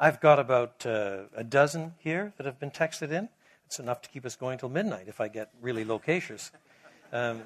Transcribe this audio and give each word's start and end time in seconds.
I've 0.00 0.20
got 0.20 0.38
about 0.38 0.86
uh, 0.86 1.22
a 1.34 1.42
dozen 1.42 1.94
here 1.98 2.32
that 2.36 2.46
have 2.46 2.60
been 2.60 2.70
texted 2.70 3.10
in. 3.10 3.28
It's 3.66 3.80
enough 3.80 4.00
to 4.02 4.08
keep 4.08 4.24
us 4.24 4.36
going 4.36 4.58
till 4.58 4.68
midnight 4.68 5.08
if 5.08 5.20
I 5.20 5.26
get 5.26 5.50
really 5.60 5.84
loquacious. 5.84 6.52
Um, 7.12 7.42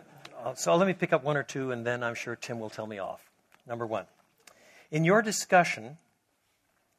so 0.54 0.76
let 0.76 0.86
me 0.86 0.92
pick 0.92 1.14
up 1.14 1.24
one 1.24 1.38
or 1.38 1.42
two, 1.42 1.70
and 1.70 1.86
then 1.86 2.02
I'm 2.02 2.14
sure 2.14 2.36
Tim 2.36 2.60
will 2.60 2.68
tell 2.68 2.86
me 2.86 2.98
off. 2.98 3.30
Number 3.66 3.86
one. 3.86 4.04
In 4.90 5.04
your 5.04 5.22
discussion, 5.22 5.96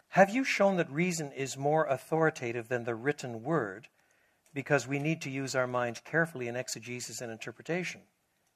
have 0.09 0.31
you 0.31 0.43
shown 0.43 0.77
that 0.77 0.91
reason 0.91 1.31
is 1.31 1.55
more 1.55 1.85
authoritative 1.85 2.67
than 2.67 2.85
the 2.85 2.95
written 2.95 3.43
word 3.43 3.89
because 4.55 4.87
we 4.87 4.97
need 4.97 5.21
to 5.21 5.29
use 5.29 5.53
our 5.53 5.67
mind 5.67 6.01
carefully 6.03 6.47
in 6.47 6.55
exegesis 6.55 7.21
and 7.21 7.31
interpretation? 7.31 8.01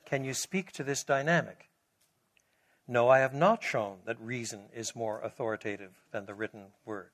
Can 0.05 0.23
you 0.23 0.33
speak 0.33 0.71
to 0.71 0.83
this 0.83 1.03
dynamic? 1.03 1.69
No, 2.87 3.09
I 3.09 3.19
have 3.19 3.33
not 3.33 3.63
shown 3.63 3.97
that 4.05 4.19
reason 4.21 4.69
is 4.73 4.95
more 4.95 5.19
authoritative 5.21 5.91
than 6.11 6.25
the 6.25 6.33
written 6.33 6.67
word. 6.85 7.11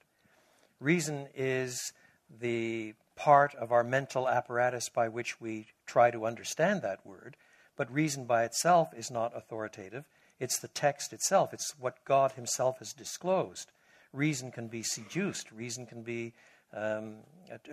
Reason 0.79 1.27
is 1.35 1.93
the 2.29 2.93
part 3.15 3.55
of 3.55 3.71
our 3.71 3.83
mental 3.83 4.29
apparatus 4.29 4.89
by 4.89 5.07
which 5.07 5.41
we 5.41 5.67
try 5.87 6.11
to 6.11 6.25
understand 6.25 6.81
that 6.81 7.05
word, 7.05 7.37
but 7.75 7.91
reason 7.91 8.25
by 8.25 8.43
itself 8.43 8.89
is 8.95 9.09
not 9.09 9.35
authoritative. 9.35 10.05
It's 10.39 10.59
the 10.59 10.67
text 10.67 11.11
itself, 11.11 11.53
it's 11.53 11.73
what 11.79 12.05
God 12.05 12.33
Himself 12.33 12.79
has 12.79 12.93
disclosed. 12.93 13.71
Reason 14.11 14.51
can 14.51 14.67
be 14.67 14.83
seduced, 14.83 15.51
reason 15.51 15.87
can 15.87 16.03
be 16.03 16.33
um, 16.71 17.17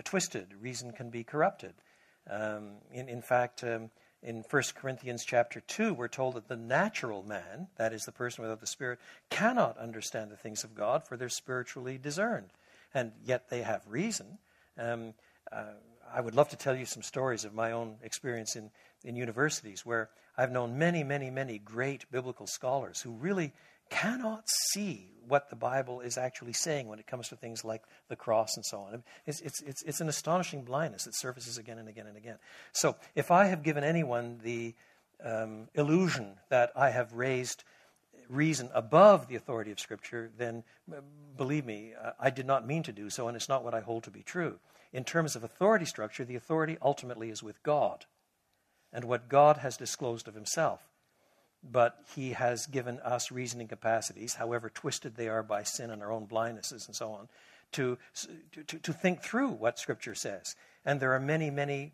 twisted, 0.05 0.55
reason 0.59 0.93
can 0.93 1.11
be 1.11 1.25
corrupted. 1.25 1.75
Um, 2.31 2.77
in, 2.93 3.09
in 3.09 3.23
fact, 3.23 3.65
um, 3.65 3.91
in 4.23 4.45
1 4.49 4.63
Corinthians 4.75 5.25
chapter 5.25 5.61
2, 5.61 5.95
we're 5.95 6.09
told 6.09 6.35
that 6.35 6.49
the 6.49 6.57
natural 6.57 7.23
man, 7.23 7.69
that 7.77 7.93
is 7.93 8.05
the 8.05 8.13
person 8.13 8.43
without 8.43 8.61
the 8.61 8.67
Spirit, 8.67 8.99
cannot 9.31 9.79
understand 9.79 10.31
the 10.31 10.37
things 10.37 10.63
of 10.63 10.75
God, 10.75 11.07
for 11.07 11.17
they're 11.17 11.29
spiritually 11.29 11.97
discerned. 11.97 12.51
And 12.93 13.13
yet 13.25 13.49
they 13.49 13.63
have 13.63 13.83
reason. 13.89 14.39
Um, 14.79 15.15
uh, 15.51 15.73
I 16.13 16.21
would 16.21 16.35
love 16.35 16.49
to 16.51 16.57
tell 16.57 16.77
you 16.77 16.85
some 16.85 17.03
stories 17.03 17.45
of 17.45 17.55
my 17.55 17.73
own 17.73 17.97
experience 18.03 18.57
in, 18.57 18.71
in 19.05 19.17
universities 19.17 19.87
where 19.87 20.11
I've 20.37 20.53
known 20.53 20.79
many, 20.79 21.03
many, 21.03 21.31
many 21.31 21.59
great 21.59 22.11
biblical 22.11 22.47
scholars 22.47 23.01
who 23.01 23.13
really 23.13 23.53
cannot 23.91 24.49
see 24.73 25.11
what 25.29 25.51
the 25.51 25.57
Bible 25.57 26.01
is 26.01 26.17
actually 26.19 26.53
saying 26.53 26.89
when 26.89 26.99
it 26.99 27.07
comes 27.07 27.29
to 27.29 27.37
things 27.37 27.65
like 27.65 27.83
the 28.09 28.17
cross 28.17 28.57
and 28.57 28.65
so 28.65 28.81
on. 28.81 29.03
It's, 29.27 29.41
it's, 29.41 29.63
it's, 29.63 29.83
it's 29.83 30.01
an 30.01 30.09
astonishing 30.09 30.63
blindness 30.63 31.05
that 31.05 31.15
surfaces 31.15 31.59
again 31.59 31.79
and 31.79 31.89
again 31.89 32.07
and 32.07 32.17
again. 32.17 32.37
So, 32.73 32.97
if 33.15 33.31
I 33.31 33.47
have 33.47 33.63
given 33.63 33.85
anyone 33.85 34.41
the 34.43 34.75
um, 35.25 35.69
illusion 35.75 36.37
that 36.49 36.73
I 36.75 36.91
have 36.91 37.13
raised 37.13 37.65
reason 38.29 38.71
above 38.75 39.29
the 39.29 39.37
authority 39.37 39.71
of 39.71 39.81
Scripture, 39.81 40.31
then 40.39 40.63
believe 41.37 41.67
me, 41.67 41.95
I 42.19 42.31
did 42.31 42.47
not 42.47 42.67
mean 42.67 42.83
to 42.85 42.93
do 42.93 43.11
so, 43.11 43.29
and 43.29 43.37
it's 43.37 43.49
not 43.49 43.65
what 43.65 43.75
I 43.75 43.81
hold 43.81 44.05
to 44.05 44.11
be 44.11 44.23
true. 44.23 44.59
In 44.93 45.05
terms 45.05 45.37
of 45.37 45.45
authority 45.45 45.85
structure, 45.85 46.25
the 46.25 46.37
authority 46.37 46.79
ultimately 46.83 47.31
is 47.31 47.43
with 47.43 47.63
God 47.63 48.07
and 48.93 49.05
what 49.05 49.29
God 49.29 49.59
has 49.59 49.77
disclosed 49.77 50.27
of 50.27 50.35
Himself 50.35 50.90
but 51.63 51.97
he 52.15 52.31
has 52.31 52.67
given 52.67 52.99
us 53.01 53.31
reasoning 53.31 53.69
capacities, 53.69 54.35
however 54.35 54.71
twisted 54.71 55.17
they 55.17 55.29
are 55.29 55.43
by 55.43 55.63
sin 55.63 55.91
and 55.91 56.03
our 56.03 56.13
own 56.13 56.27
blindnesses 56.27 56.87
and 56.87 56.97
so 56.97 57.13
on, 57.13 57.29
to, 57.73 57.99
to, 58.67 58.79
to 58.79 58.93
think 58.93 59.23
through 59.23 59.51
what 59.51 59.79
Scripture 59.79 60.15
says. 60.15 60.57
And 60.85 61.01
there 61.01 61.13
are 61.13 61.21
many, 61.21 61.51
many 61.51 61.93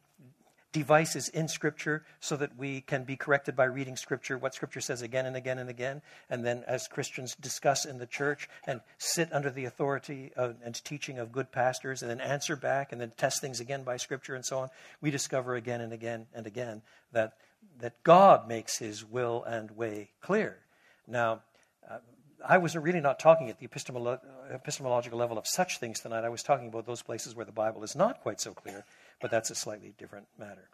devices 0.73 1.29
in 1.31 1.49
Scripture 1.49 2.05
so 2.21 2.37
that 2.37 2.57
we 2.57 2.83
can 2.83 3.05
be 3.05 3.17
corrected 3.17 3.57
by 3.57 3.65
reading 3.65 3.97
Scripture, 3.97 4.37
what 4.37 4.55
Scripture 4.55 4.81
says 4.81 5.01
again 5.01 5.25
and 5.25 5.35
again 5.35 5.59
and 5.59 5.71
again. 5.71 6.03
And 6.29 6.45
then, 6.45 6.65
as 6.67 6.87
Christians 6.87 7.35
discuss 7.41 7.87
in 7.87 7.99
the 7.99 8.07
church 8.07 8.49
and 8.67 8.83
sit 8.99 9.33
under 9.33 9.51
the 9.51 9.65
authority 9.65 10.33
of, 10.37 10.57
and 10.63 10.75
teaching 10.85 11.19
of 11.19 11.33
good 11.33 11.51
pastors, 11.51 12.03
and 12.03 12.11
then 12.11 12.21
answer 12.21 12.57
back 12.57 12.93
and 12.93 13.01
then 13.01 13.13
test 13.17 13.41
things 13.41 13.59
again 13.59 13.85
by 13.85 13.97
Scripture 13.97 14.35
and 14.35 14.45
so 14.45 14.59
on, 14.59 14.69
we 15.01 15.11
discover 15.11 15.55
again 15.55 15.81
and 15.81 15.95
again 15.95 16.27
and 16.35 16.47
again 16.47 16.83
that 17.13 17.33
that 17.79 18.03
God 18.03 18.49
makes 18.49 18.79
his 18.79 19.05
will 19.05 19.43
and 19.45 19.71
way 19.73 20.11
clear. 20.21 20.59
Now, 21.07 21.43
uh, 21.89 21.99
I 22.47 22.59
was 22.59 22.77
really 22.77 23.01
not 23.01 23.19
talking 23.19 23.49
at 23.49 23.59
the 23.59 23.67
epistemolo- 23.67 24.21
epistemological 24.53 25.19
level 25.19 25.39
of 25.39 25.47
such 25.47 25.79
things 25.79 26.01
tonight. 26.01 26.25
I 26.25 26.29
was 26.29 26.43
talking 26.43 26.69
about 26.69 26.87
those 26.87 27.03
places 27.03 27.35
where 27.35 27.47
the 27.47 27.53
Bible 27.53 27.83
is 27.83 27.97
not 27.97 28.21
quite 28.21 28.41
so 28.41 28.53
clear, 28.53 28.85
but 29.21 29.31
that's 29.31 29.51
a 29.51 29.55
slightly 29.55 29.95
different 29.99 30.27
matter. 30.39 30.69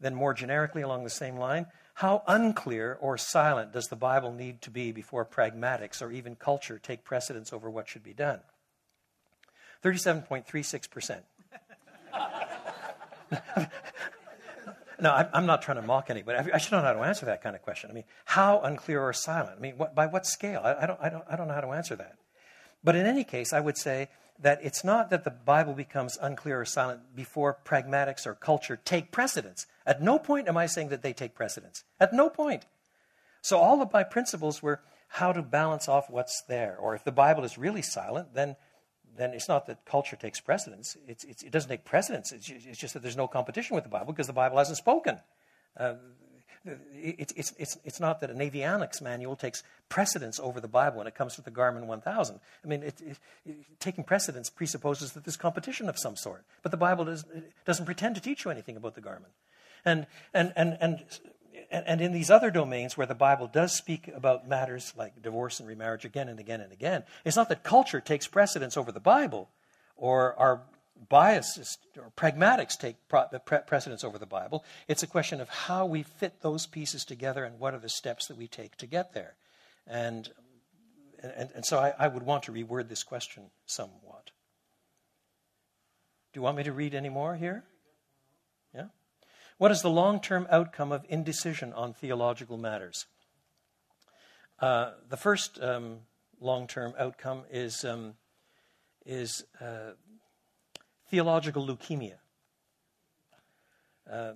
Then, 0.00 0.14
more 0.14 0.34
generically, 0.34 0.82
along 0.82 1.04
the 1.04 1.10
same 1.10 1.36
line, 1.36 1.66
how 1.94 2.22
unclear 2.26 2.98
or 3.00 3.16
silent 3.16 3.72
does 3.72 3.86
the 3.86 3.96
Bible 3.96 4.32
need 4.32 4.60
to 4.62 4.70
be 4.70 4.92
before 4.92 5.24
pragmatics 5.24 6.02
or 6.02 6.10
even 6.10 6.34
culture 6.34 6.78
take 6.78 7.04
precedence 7.04 7.52
over 7.52 7.70
what 7.70 7.88
should 7.88 8.02
be 8.02 8.14
done? 8.14 8.40
37.36%. 9.84 11.20
No, 15.00 15.12
I'm 15.32 15.46
not 15.46 15.62
trying 15.62 15.76
to 15.80 15.86
mock 15.86 16.10
anybody. 16.10 16.50
I 16.52 16.58
should 16.58 16.72
know 16.72 16.80
how 16.80 16.92
to 16.92 17.00
answer 17.00 17.26
that 17.26 17.42
kind 17.42 17.56
of 17.56 17.62
question. 17.62 17.90
I 17.90 17.94
mean, 17.94 18.04
how 18.24 18.60
unclear 18.60 19.00
or 19.00 19.12
silent? 19.12 19.56
I 19.58 19.60
mean, 19.60 19.76
what, 19.76 19.94
by 19.94 20.06
what 20.06 20.26
scale? 20.26 20.60
I, 20.62 20.82
I, 20.82 20.86
don't, 20.86 21.00
I, 21.00 21.08
don't, 21.08 21.24
I 21.28 21.36
don't 21.36 21.48
know 21.48 21.54
how 21.54 21.60
to 21.60 21.72
answer 21.72 21.96
that. 21.96 22.16
But 22.82 22.96
in 22.96 23.06
any 23.06 23.24
case, 23.24 23.52
I 23.52 23.60
would 23.60 23.76
say 23.76 24.08
that 24.40 24.60
it's 24.62 24.84
not 24.84 25.10
that 25.10 25.24
the 25.24 25.30
Bible 25.30 25.74
becomes 25.74 26.18
unclear 26.20 26.60
or 26.60 26.64
silent 26.64 27.14
before 27.14 27.58
pragmatics 27.64 28.26
or 28.26 28.34
culture 28.34 28.78
take 28.84 29.10
precedence. 29.10 29.66
At 29.86 30.02
no 30.02 30.18
point 30.18 30.48
am 30.48 30.56
I 30.56 30.66
saying 30.66 30.88
that 30.88 31.02
they 31.02 31.12
take 31.12 31.34
precedence. 31.34 31.84
At 32.00 32.12
no 32.12 32.28
point. 32.28 32.66
So 33.42 33.58
all 33.58 33.82
of 33.82 33.92
my 33.92 34.04
principles 34.04 34.62
were 34.62 34.80
how 35.08 35.32
to 35.32 35.42
balance 35.42 35.88
off 35.88 36.10
what's 36.10 36.42
there. 36.48 36.76
Or 36.76 36.94
if 36.94 37.04
the 37.04 37.12
Bible 37.12 37.44
is 37.44 37.56
really 37.56 37.82
silent, 37.82 38.34
then 38.34 38.56
then 39.16 39.32
it's 39.32 39.48
not 39.48 39.66
that 39.66 39.84
culture 39.84 40.16
takes 40.16 40.40
precedence. 40.40 40.96
It's, 41.06 41.24
it's, 41.24 41.42
it 41.42 41.50
doesn't 41.50 41.70
take 41.70 41.84
precedence. 41.84 42.32
It's, 42.32 42.48
it's, 42.48 42.78
just 42.78 42.94
that 42.94 43.02
there's 43.02 43.16
no 43.16 43.28
competition 43.28 43.74
with 43.74 43.84
the 43.84 43.90
Bible 43.90 44.12
because 44.12 44.26
the 44.26 44.32
Bible 44.32 44.58
hasn't 44.58 44.78
spoken. 44.78 45.18
Uh, 45.76 45.94
it's, 46.94 47.32
it's, 47.36 47.52
it's, 47.58 47.76
it's 47.84 48.00
not 48.00 48.20
that 48.20 48.30
an 48.30 48.38
avionics 48.38 49.02
manual 49.02 49.36
takes 49.36 49.62
precedence 49.88 50.40
over 50.40 50.60
the 50.60 50.68
Bible 50.68 50.98
when 50.98 51.06
it 51.06 51.14
comes 51.14 51.34
to 51.34 51.42
the 51.42 51.50
Garmin 51.50 51.86
1000. 51.86 52.40
I 52.64 52.66
mean, 52.66 52.82
it, 52.82 53.00
it, 53.44 53.56
taking 53.80 54.02
precedence 54.02 54.48
presupposes 54.48 55.12
that 55.12 55.24
there's 55.24 55.36
competition 55.36 55.88
of 55.88 55.98
some 55.98 56.16
sort. 56.16 56.44
But 56.62 56.70
the 56.70 56.78
Bible 56.78 57.04
does, 57.04 57.24
doesn't 57.66 57.84
pretend 57.84 58.14
to 58.14 58.20
teach 58.20 58.44
you 58.44 58.50
anything 58.50 58.76
about 58.76 58.94
the 58.94 59.02
Garmin. 59.02 59.32
And, 59.84 60.06
and, 60.32 60.52
and, 60.56 60.78
and 60.80 61.04
and, 61.70 62.00
in 62.00 62.12
these 62.12 62.30
other 62.30 62.50
domains 62.50 62.96
where 62.96 63.06
the 63.06 63.14
Bible 63.14 63.46
does 63.46 63.76
speak 63.76 64.08
about 64.08 64.48
matters 64.48 64.92
like 64.96 65.20
divorce 65.22 65.60
and 65.60 65.68
remarriage 65.68 66.04
again 66.04 66.28
and 66.28 66.38
again 66.38 66.60
and 66.60 66.72
again, 66.72 67.04
it's 67.24 67.36
not 67.36 67.48
that 67.48 67.62
culture 67.62 68.00
takes 68.00 68.26
precedence 68.26 68.76
over 68.76 68.92
the 68.92 69.00
Bible 69.00 69.50
or 69.96 70.34
our 70.38 70.62
biases 71.08 71.78
or 71.96 72.10
pragmatics 72.16 72.78
take 72.78 72.96
precedence 73.66 74.04
over 74.04 74.18
the 74.18 74.26
Bible. 74.26 74.64
It's 74.88 75.02
a 75.02 75.06
question 75.06 75.40
of 75.40 75.48
how 75.48 75.86
we 75.86 76.02
fit 76.02 76.40
those 76.40 76.66
pieces 76.66 77.04
together 77.04 77.44
and 77.44 77.58
what 77.58 77.74
are 77.74 77.80
the 77.80 77.88
steps 77.88 78.26
that 78.28 78.36
we 78.36 78.46
take 78.46 78.76
to 78.76 78.86
get 78.86 79.12
there. 79.12 79.34
And, 79.86 80.30
and, 81.22 81.50
and 81.54 81.66
so 81.66 81.78
I, 81.78 81.94
I 81.98 82.08
would 82.08 82.22
want 82.22 82.44
to 82.44 82.52
reword 82.52 82.88
this 82.88 83.02
question 83.02 83.44
somewhat. 83.66 84.30
Do 86.32 86.38
you 86.38 86.42
want 86.42 86.56
me 86.56 86.62
to 86.64 86.72
read 86.72 86.94
any 86.94 87.10
more 87.10 87.36
here? 87.36 87.64
What 89.58 89.70
is 89.70 89.82
the 89.82 89.90
long 89.90 90.20
term 90.20 90.46
outcome 90.50 90.90
of 90.90 91.04
indecision 91.08 91.72
on 91.72 91.92
theological 91.92 92.58
matters? 92.58 93.06
Uh, 94.58 94.92
the 95.08 95.16
first 95.16 95.62
um, 95.62 95.98
long 96.40 96.66
term 96.66 96.94
outcome 96.98 97.44
is, 97.50 97.84
um, 97.84 98.14
is 99.06 99.44
uh, 99.60 99.92
theological 101.08 101.66
leukemia. 101.66 102.16
Uh, 104.10 104.32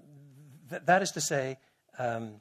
th- 0.70 0.82
that 0.86 1.02
is 1.02 1.10
to 1.12 1.20
say, 1.20 1.58
um, 1.98 2.40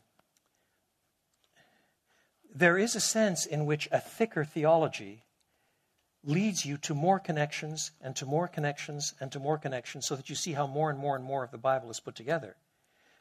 there 2.53 2.77
is 2.77 2.95
a 2.95 2.99
sense 2.99 3.45
in 3.45 3.65
which 3.65 3.87
a 3.91 3.99
thicker 3.99 4.45
theology 4.45 5.23
leads 6.23 6.65
you 6.65 6.77
to 6.77 6.93
more 6.93 7.19
connections 7.19 7.91
and 8.01 8.15
to 8.15 8.25
more 8.25 8.47
connections 8.47 9.13
and 9.19 9.31
to 9.31 9.39
more 9.39 9.57
connections 9.57 10.05
so 10.05 10.15
that 10.15 10.29
you 10.29 10.35
see 10.35 10.53
how 10.53 10.67
more 10.67 10.89
and 10.89 10.99
more 10.99 11.15
and 11.15 11.23
more 11.23 11.43
of 11.43 11.51
the 11.51 11.57
Bible 11.57 11.89
is 11.89 11.99
put 11.99 12.15
together. 12.15 12.55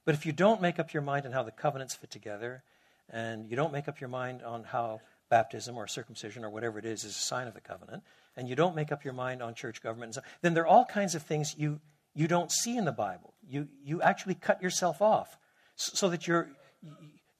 But 0.06 0.14
if 0.14 0.25
you 0.25 0.32
don't 0.32 0.62
make 0.62 0.79
up 0.79 0.94
your 0.94 1.03
mind 1.03 1.26
on 1.26 1.32
how 1.32 1.43
the 1.43 1.50
covenants 1.50 1.94
fit 1.94 2.11
together, 2.11 2.62
and 3.11 3.50
you 3.50 3.56
don't 3.56 3.73
make 3.73 3.88
up 3.88 4.00
your 4.00 4.08
mind 4.08 4.43
on 4.43 4.64
how 4.64 5.00
baptism 5.29 5.76
or 5.76 5.87
circumcision 5.88 6.44
or 6.44 6.50
whatever 6.50 6.79
it 6.79 6.85
is 6.85 7.05
is 7.05 7.17
a 7.17 7.20
sign 7.20 7.49
of 7.49 7.55
the 7.55 7.61
covenant, 7.61 8.05
and 8.37 8.49
you 8.49 8.55
don't 8.55 8.76
make 8.76 8.93
up 8.93 9.05
your 9.05 9.12
mind 9.12 9.43
on 9.43 9.55
church 9.55 9.82
government, 9.82 10.17
then 10.43 10.55
there 10.55 10.62
are 10.62 10.69
all 10.69 10.85
kinds 10.85 11.14
of 11.17 11.23
things 11.23 11.55
you, 11.58 11.81
you 12.14 12.29
don't 12.29 12.53
see 12.53 12.76
in 12.76 12.85
the 12.85 12.93
Bible. 12.93 13.35
You, 13.49 13.69
you 13.85 14.00
actually 14.00 14.35
cut 14.35 14.62
yourself 14.62 15.03
off 15.03 15.37
so, 15.75 16.08
that 16.08 16.29
you're, 16.29 16.49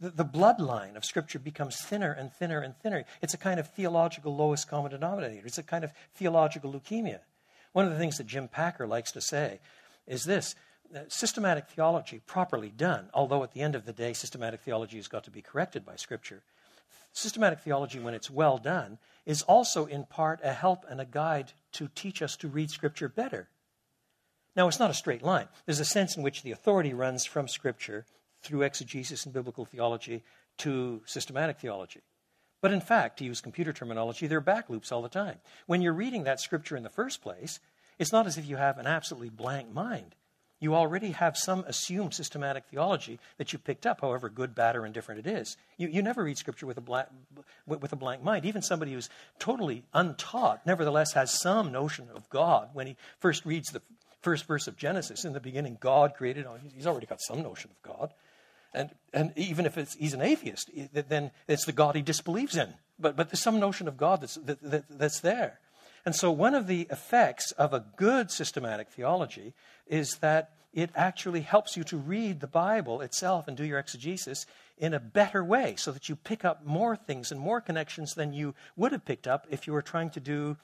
the, 0.01 0.11
the 0.11 0.25
bloodline 0.25 0.97
of 0.97 1.05
Scripture 1.05 1.39
becomes 1.39 1.81
thinner 1.81 2.13
and 2.13 2.33
thinner 2.33 2.61
and 2.61 2.77
thinner. 2.79 3.05
It's 3.23 3.33
a 3.33 3.39
kind 3.39 3.61
of 3.61 3.73
theological 3.75 4.37
lowest 4.37 4.69
common 4.69 4.91
denominator, 4.91 5.47
it's 5.47 5.59
a 5.59 5.63
kind 5.63 5.85
of 5.85 5.93
theological 6.17 6.73
leukemia. 6.73 7.21
One 7.73 7.85
of 7.85 7.93
the 7.93 7.99
things 7.99 8.19
that 8.19 8.27
Jim 8.27 8.49
Packer 8.49 8.89
likes 8.89 9.13
to 9.13 9.21
say 9.21 9.61
is 10.07 10.25
this 10.25 10.57
Uh, 10.95 11.01
systematic 11.09 11.69
theology 11.69 12.21
properly 12.27 12.71
done, 12.71 13.09
although 13.13 13.43
at 13.43 13.53
the 13.53 13.63
end 13.63 13.75
of 13.75 13.87
the 13.87 13.93
day, 13.93 14.13
systematic 14.13 14.61
theology 14.61 14.97
has 14.97 15.09
got 15.09 15.25
to 15.25 15.31
be 15.31 15.43
corrected 15.43 15.85
by 15.85 15.97
Scripture. 15.97 16.43
systematic 17.13 17.61
theology, 17.61 17.99
when 17.99 18.15
it's 18.15 18.31
well 18.31 18.59
done, 18.59 18.99
is 19.25 19.43
also 19.43 19.87
in 19.87 20.05
part 20.05 20.39
a 20.43 20.53
help 20.53 20.85
and 20.89 21.01
a 21.01 21.05
guide 21.05 21.53
to 21.73 21.89
teach 21.95 22.21
us 22.21 22.37
to 22.37 22.49
read 22.49 22.71
Scripture 22.71 23.09
better. 23.09 23.49
Now, 24.55 24.69
it's 24.69 24.79
not 24.79 24.91
a 24.91 24.95
straight 24.95 25.23
line. 25.23 25.49
There's 25.65 25.81
a 25.81 25.85
sense 25.85 26.17
in 26.17 26.23
which 26.23 26.43
the 26.43 26.51
authority 26.51 26.93
runs 26.93 27.25
from 27.25 27.49
Scripture 27.49 28.05
through 28.43 28.63
exegesis 28.63 29.25
and 29.25 29.35
biblical 29.35 29.65
theology 29.65 30.23
to 30.59 31.03
systematic 31.07 31.59
theology. 31.59 32.01
But 32.61 32.73
in 32.73 32.81
fact, 32.81 33.19
to 33.19 33.25
use 33.25 33.41
computer 33.41 33.73
terminology, 33.73 34.27
there 34.27 34.39
are 34.39 34.43
back 34.43 34.71
loops 34.71 34.93
all 34.93 35.03
the 35.03 35.09
time. 35.09 35.39
When 35.67 35.83
you're 35.83 35.93
reading 35.93 36.25
that 36.25 36.41
Scripture 36.41 36.77
in 36.77 36.83
the 36.83 36.91
first 36.91 37.23
place, 37.23 37.61
it's 37.99 38.13
not 38.13 38.27
as 38.27 38.39
if 38.39 38.47
you 38.47 38.57
have 38.57 38.79
an 38.79 38.87
absolutely 38.87 39.31
blank 39.31 39.73
mind. 39.73 40.15
You 40.59 40.75
already 40.75 41.11
have 41.11 41.37
some 41.37 41.65
assumed 41.67 42.15
systematic 42.15 42.65
theology 42.71 43.19
that 43.37 43.53
you 43.53 43.59
picked 43.59 43.87
up, 43.87 44.01
however 44.01 44.31
good, 44.31 44.55
bad, 44.55 44.75
or 44.75 44.87
indifferent 44.87 45.27
it 45.27 45.31
is. 45.31 45.57
You, 45.77 45.89
you 45.89 46.03
never 46.03 46.25
read 46.25 46.39
Scripture 46.39 46.67
with 46.67 46.79
a, 46.79 46.81
blank, 46.81 47.09
with 47.67 47.93
a 47.93 47.97
blank 47.97 48.23
mind. 48.23 48.47
Even 48.47 48.63
somebody 48.63 48.95
who's 48.95 49.11
totally 49.39 49.85
untaught, 49.93 50.65
nevertheless, 50.65 51.13
has 51.13 51.39
some 51.41 51.73
notion 51.73 52.09
of 52.15 52.29
God 52.31 52.71
when 52.73 52.87
he 52.87 52.97
first 53.19 53.45
reads 53.45 53.69
the 53.69 53.83
first 54.23 54.47
verse 54.47 54.67
of 54.67 54.79
Genesis. 54.79 55.27
In 55.27 55.35
the 55.35 55.41
beginning, 55.41 55.77
God 55.79 56.15
created. 56.15 56.47
He's 56.75 56.87
already 56.87 57.07
got 57.07 57.21
some 57.21 57.43
notion 57.43 57.71
of 57.71 57.83
God. 57.83 58.15
And, 58.73 58.91
and 59.13 59.33
even 59.37 59.67
if 59.67 59.75
he's 59.75 60.15
an 60.15 60.23
atheist, 60.23 60.71
then 60.93 61.33
it's 61.49 61.67
the 61.67 61.73
God 61.73 61.97
he 61.97 62.03
disbelieves 62.03 62.57
in. 62.57 62.75
But, 62.99 63.15
but 63.15 63.29
there's 63.29 63.43
some 63.43 63.61
notion 63.61 63.89
of 63.89 63.97
God 63.97 64.23
that's, 64.23 64.37
that, 64.37 64.63
that, 64.63 64.85
that's 64.89 65.21
there. 65.21 65.61
And 66.07 66.15
so, 66.15 66.31
one 66.31 66.55
of 66.55 66.69
the 66.69 66.87
effects 66.91 67.51
of 67.53 67.75
a 67.75 67.85
good 67.97 68.31
systematic 68.31 68.91
theology 68.91 69.55
is 69.87 70.17
that 70.21 70.53
it 70.73 70.91
actually 70.95 71.41
helps 71.41 71.77
you 71.77 71.85
to 71.85 71.97
read 71.97 72.41
the 72.41 72.47
Bible 72.47 73.01
itself 73.01 73.49
and 73.49 73.57
do 73.57 73.65
your 73.65 73.79
exegesis 73.79 74.45
in 74.77 74.93
a 74.93 75.01
better 75.01 75.43
way 75.43 75.75
so 75.77 75.91
that 75.91 76.09
you 76.09 76.17
pick 76.17 76.45
up 76.45 76.67
more 76.67 76.97
things 76.97 77.33
and 77.33 77.41
more 77.41 77.63
connections 77.63 78.15
than 78.15 78.35
you 78.35 78.55
would 78.77 78.93
have 78.93 79.05
picked 79.05 79.27
up 79.27 79.47
if 79.49 79.67
you 79.67 79.73
were 79.73 79.81
trying 79.81 80.11
to 80.11 80.21
do 80.21 80.57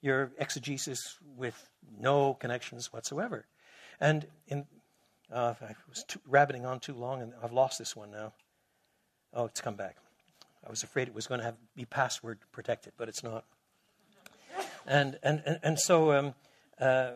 your 0.00 0.32
exegesis 0.38 1.18
with 1.36 1.68
no 1.98 2.32
connections 2.32 2.90
whatsoever. 2.90 3.44
And 4.00 4.26
in, 4.48 4.64
uh, 5.30 5.54
I 5.60 5.74
was 5.90 6.04
too, 6.04 6.20
rabbiting 6.26 6.64
on 6.64 6.80
too 6.80 6.94
long 6.94 7.20
and 7.20 7.34
I've 7.42 7.52
lost 7.52 7.78
this 7.78 7.94
one 7.94 8.10
now. 8.10 8.32
Oh, 9.34 9.44
it's 9.44 9.60
come 9.60 9.76
back. 9.76 9.96
I 10.66 10.70
was 10.70 10.82
afraid 10.82 11.06
it 11.08 11.14
was 11.14 11.26
going 11.26 11.40
to 11.40 11.44
have, 11.44 11.56
be 11.76 11.84
password 11.84 12.38
protected, 12.50 12.94
but 12.96 13.08
it's 13.08 13.22
not. 13.22 13.44
And, 14.86 15.18
and, 15.22 15.42
and, 15.44 15.58
and 15.62 15.78
so 15.78 16.12
um, 16.12 16.34
uh, 16.80 17.12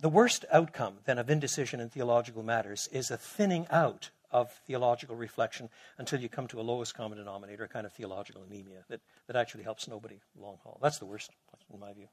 the 0.00 0.08
worst 0.08 0.44
outcome 0.52 0.94
then 1.04 1.18
of 1.18 1.30
indecision 1.30 1.80
in 1.80 1.88
theological 1.88 2.42
matters 2.42 2.88
is 2.92 3.10
a 3.10 3.16
thinning 3.16 3.66
out 3.70 4.10
of 4.30 4.50
theological 4.66 5.14
reflection 5.14 5.68
until 5.98 6.20
you 6.20 6.28
come 6.28 6.46
to 6.48 6.60
a 6.60 6.62
lowest 6.62 6.94
common 6.94 7.18
denominator, 7.18 7.64
a 7.64 7.68
kind 7.68 7.84
of 7.84 7.92
theological 7.92 8.42
anemia 8.48 8.84
that, 8.88 9.00
that 9.26 9.36
actually 9.36 9.62
helps 9.62 9.86
nobody 9.86 10.20
long 10.38 10.58
haul. 10.62 10.78
That's 10.82 10.98
the 10.98 11.06
worst, 11.06 11.30
in 11.72 11.80
my 11.80 11.92
view. 11.92 12.08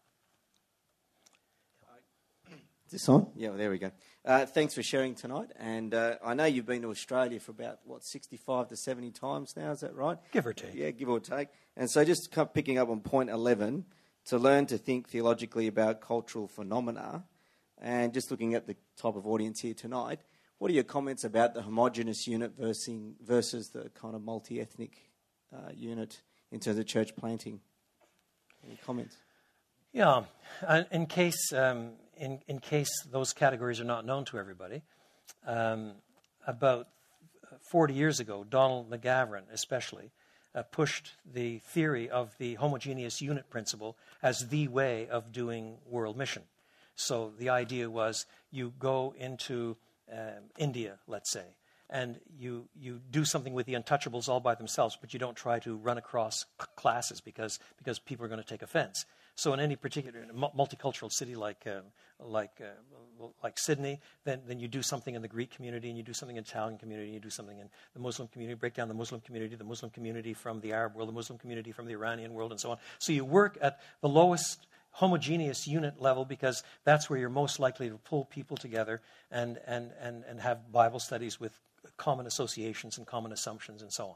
Is 2.89 2.94
this 2.94 3.10
on? 3.10 3.27
Yeah, 3.36 3.50
well, 3.50 3.57
there 3.60 3.69
we 3.69 3.77
go. 3.77 3.92
Uh, 4.25 4.48
thanks 4.48 4.74
for 4.74 4.81
sharing 4.81 5.13
tonight. 5.13 5.51
And 5.60 5.94
uh, 5.94 6.16
I 6.25 6.33
know 6.33 6.45
you've 6.45 6.66
been 6.66 6.81
to 6.81 6.89
Australia 6.89 7.39
for 7.39 7.51
about, 7.51 7.77
what, 7.86 8.04
65 8.04 8.69
to 8.69 8.75
70 8.75 9.12
times 9.12 9.54
now, 9.56 9.69
is 9.69 9.81
that 9.81 9.94
right? 9.94 10.18
Give 10.31 10.48
or 10.48 10.54
take. 10.54 10.74
Yeah, 10.74 10.89
give 10.89 11.07
or 11.07 11.19
take. 11.19 11.50
And 11.77 11.88
so 11.88 12.04
just 12.04 12.36
picking 12.56 12.80
up 12.80 12.89
on 12.89 13.01
point 13.01 13.30
11, 13.30 13.86
to 14.25 14.38
learn 14.39 14.66
to 14.68 14.77
think 14.80 15.07
theologically 15.10 15.68
about 15.68 16.01
cultural 16.01 16.48
phenomena. 16.48 17.25
And 17.81 18.14
just 18.14 18.30
looking 18.30 18.54
at 18.56 18.68
the 18.68 18.76
type 18.98 19.16
of 19.16 19.26
audience 19.26 19.62
here 19.62 19.74
tonight, 19.74 20.20
what 20.58 20.70
are 20.70 20.74
your 20.74 20.84
comments 20.84 21.24
about 21.24 21.54
the 21.54 21.62
homogenous 21.62 22.28
unit 22.28 22.52
versus, 22.58 23.14
versus 23.26 23.70
the 23.70 23.90
kind 23.90 24.16
of 24.16 24.22
multi 24.22 24.60
ethnic 24.60 25.10
uh, 25.54 25.72
unit 25.74 26.22
in 26.52 26.60
terms 26.60 26.78
of 26.78 26.86
church 26.86 27.16
planting? 27.16 27.62
Any 28.66 28.78
comments? 28.86 29.16
Yeah, 29.94 30.24
in 30.92 31.08
case 31.08 31.52
um, 31.54 31.94
in 32.16 32.42
in 32.48 32.60
case 32.60 32.92
those 33.10 33.34
categories 33.34 33.80
are 33.80 33.86
not 33.86 34.06
known 34.06 34.26
to 34.26 34.38
everybody, 34.38 34.84
um, 35.48 35.94
about 36.46 36.90
40 37.72 37.94
years 37.94 38.20
ago, 38.20 38.44
Donald 38.48 38.92
McGavran, 38.92 39.44
especially, 39.52 40.12
uh, 40.54 40.64
pushed 40.64 41.14
the 41.26 41.60
theory 41.60 42.10
of 42.10 42.36
the 42.38 42.56
homogeneous 42.56 43.22
unit 43.22 43.50
principle 43.50 43.98
as 44.22 44.50
the 44.50 44.68
way 44.68 45.08
of 45.08 45.31
doing 45.31 45.78
world 45.88 46.18
mission. 46.18 46.44
So 47.00 47.31
the 47.40 47.48
idea 47.50 47.90
was 47.90 48.25
you 48.51 48.74
go 48.78 49.13
into 49.18 49.78
um, 50.12 50.51
India, 50.57 50.98
let's 51.07 51.31
say, 51.31 51.46
and 51.90 52.19
you, 52.38 52.68
you 52.78 53.00
do 53.10 53.24
something 53.24 53.54
with 53.54 53.66
the 53.66 53.74
untouchables 53.74 54.28
all 54.28 54.42
by 54.42 54.54
themselves, 54.54 54.98
but 55.00 55.13
you 55.13 55.19
don't 55.19 55.38
try 55.38 55.60
to 55.60 55.78
run 55.78 55.98
across 55.98 56.46
classes 56.75 57.22
because, 57.22 57.57
because 57.78 58.00
people 58.00 58.25
are 58.25 58.28
going 58.28 58.42
to 58.42 58.48
take 58.48 58.62
offense. 58.62 59.06
So 59.36 59.54
in 59.54 59.62
any 59.62 59.78
particular 59.78 60.25
multicultural 60.36 61.10
city 61.10 61.36
like, 61.36 61.66
uh, 61.66 61.80
like, 62.19 62.60
uh, 62.60 63.28
like 63.42 63.57
Sydney, 63.57 64.02
then, 64.25 64.42
then 64.45 64.60
you 64.60 64.68
do 64.68 64.81
something 64.81 65.16
in 65.16 65.22
the 65.22 65.30
Greek 65.30 65.52
community 65.56 65.88
and 65.88 65.98
you 65.98 66.04
do 66.04 66.13
something 66.13 66.36
in 66.36 66.44
the 66.44 66.50
Italian 66.50 66.78
community, 66.78 67.07
and 67.07 67.13
you 67.13 67.22
do 67.22 67.30
something 67.30 67.57
in 67.57 67.69
the 67.94 68.02
Muslim 68.02 68.28
community, 68.28 68.60
break 68.60 68.74
down 68.74 68.90
the 68.90 68.94
Muslim 68.94 69.22
community, 69.22 69.56
the 69.56 69.63
Muslim 69.63 69.90
community 69.90 70.34
from 70.34 70.60
the 70.60 70.74
Arab 70.74 70.95
world, 70.95 71.07
the 71.07 71.13
Muslim 71.13 71.40
community 71.40 71.72
from 71.72 71.86
the 71.86 71.94
Iranian 71.94 72.34
world, 72.34 72.52
and 72.52 72.60
so 72.60 72.72
on. 72.72 72.78
So 73.00 73.13
you 73.13 73.24
work 73.24 73.57
at 73.62 73.80
the 74.02 74.10
lowest 74.10 74.68
homogeneous 75.00 75.66
unit 75.66 76.01
level 76.01 76.25
because 76.25 76.62
that's 76.84 77.10
where 77.10 77.18
you're 77.18 77.30
most 77.30 77.57
likely 77.57 77.90
to 77.90 77.96
pull 77.96 78.25
people 78.25 78.57
together 78.57 79.01
and, 79.31 79.57
and, 79.66 79.92
and, 80.01 80.25
and 80.28 80.42
have 80.42 80.74
Bible 80.74 81.00
studies 81.00 81.40
with 81.40 81.57
common 81.96 82.28
associations 82.28 82.98
and 82.98 83.07
common 83.07 83.31
assumptions 83.31 83.81
and 83.81 83.94
so 83.94 84.07
on. 84.07 84.16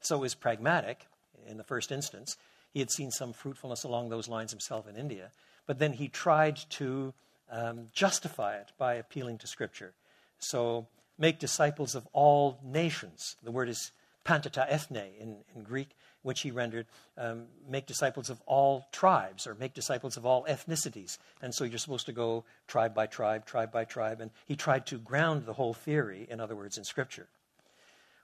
So 0.00 0.18
was 0.18 0.34
pragmatic 0.34 1.06
in 1.46 1.56
the 1.56 1.62
first 1.62 1.92
instance. 1.92 2.36
He 2.72 2.80
had 2.80 2.90
seen 2.90 3.12
some 3.12 3.32
fruitfulness 3.32 3.84
along 3.84 4.08
those 4.08 4.26
lines 4.26 4.50
himself 4.50 4.88
in 4.88 4.96
India, 4.96 5.30
but 5.68 5.78
then 5.78 5.92
he 5.92 6.08
tried 6.08 6.56
to 6.70 7.14
um, 7.48 7.86
justify 7.92 8.56
it 8.56 8.72
by 8.76 8.94
appealing 8.94 9.38
to 9.38 9.46
Scripture. 9.46 9.94
So, 10.40 10.88
make 11.16 11.38
disciples 11.38 11.94
of 11.94 12.08
all 12.12 12.58
nations. 12.64 13.36
The 13.44 13.52
word 13.52 13.68
is 13.68 13.92
panta 14.24 14.50
ta 14.50 14.66
ethne 14.68 15.12
in, 15.20 15.36
in 15.54 15.62
Greek, 15.62 15.90
which 16.24 16.40
he 16.40 16.50
rendered 16.50 16.86
um, 17.16 17.44
make 17.68 17.86
disciples 17.86 18.30
of 18.30 18.40
all 18.46 18.86
tribes 18.90 19.46
or 19.46 19.54
make 19.54 19.74
disciples 19.74 20.16
of 20.16 20.26
all 20.26 20.44
ethnicities. 20.48 21.18
And 21.40 21.54
so 21.54 21.64
you're 21.64 21.78
supposed 21.78 22.06
to 22.06 22.12
go 22.12 22.44
tribe 22.66 22.94
by 22.94 23.06
tribe, 23.06 23.46
tribe 23.46 23.70
by 23.70 23.84
tribe. 23.84 24.20
And 24.20 24.30
he 24.46 24.56
tried 24.56 24.86
to 24.86 24.98
ground 24.98 25.44
the 25.44 25.52
whole 25.52 25.74
theory, 25.74 26.26
in 26.28 26.40
other 26.40 26.56
words, 26.56 26.78
in 26.78 26.84
Scripture. 26.84 27.28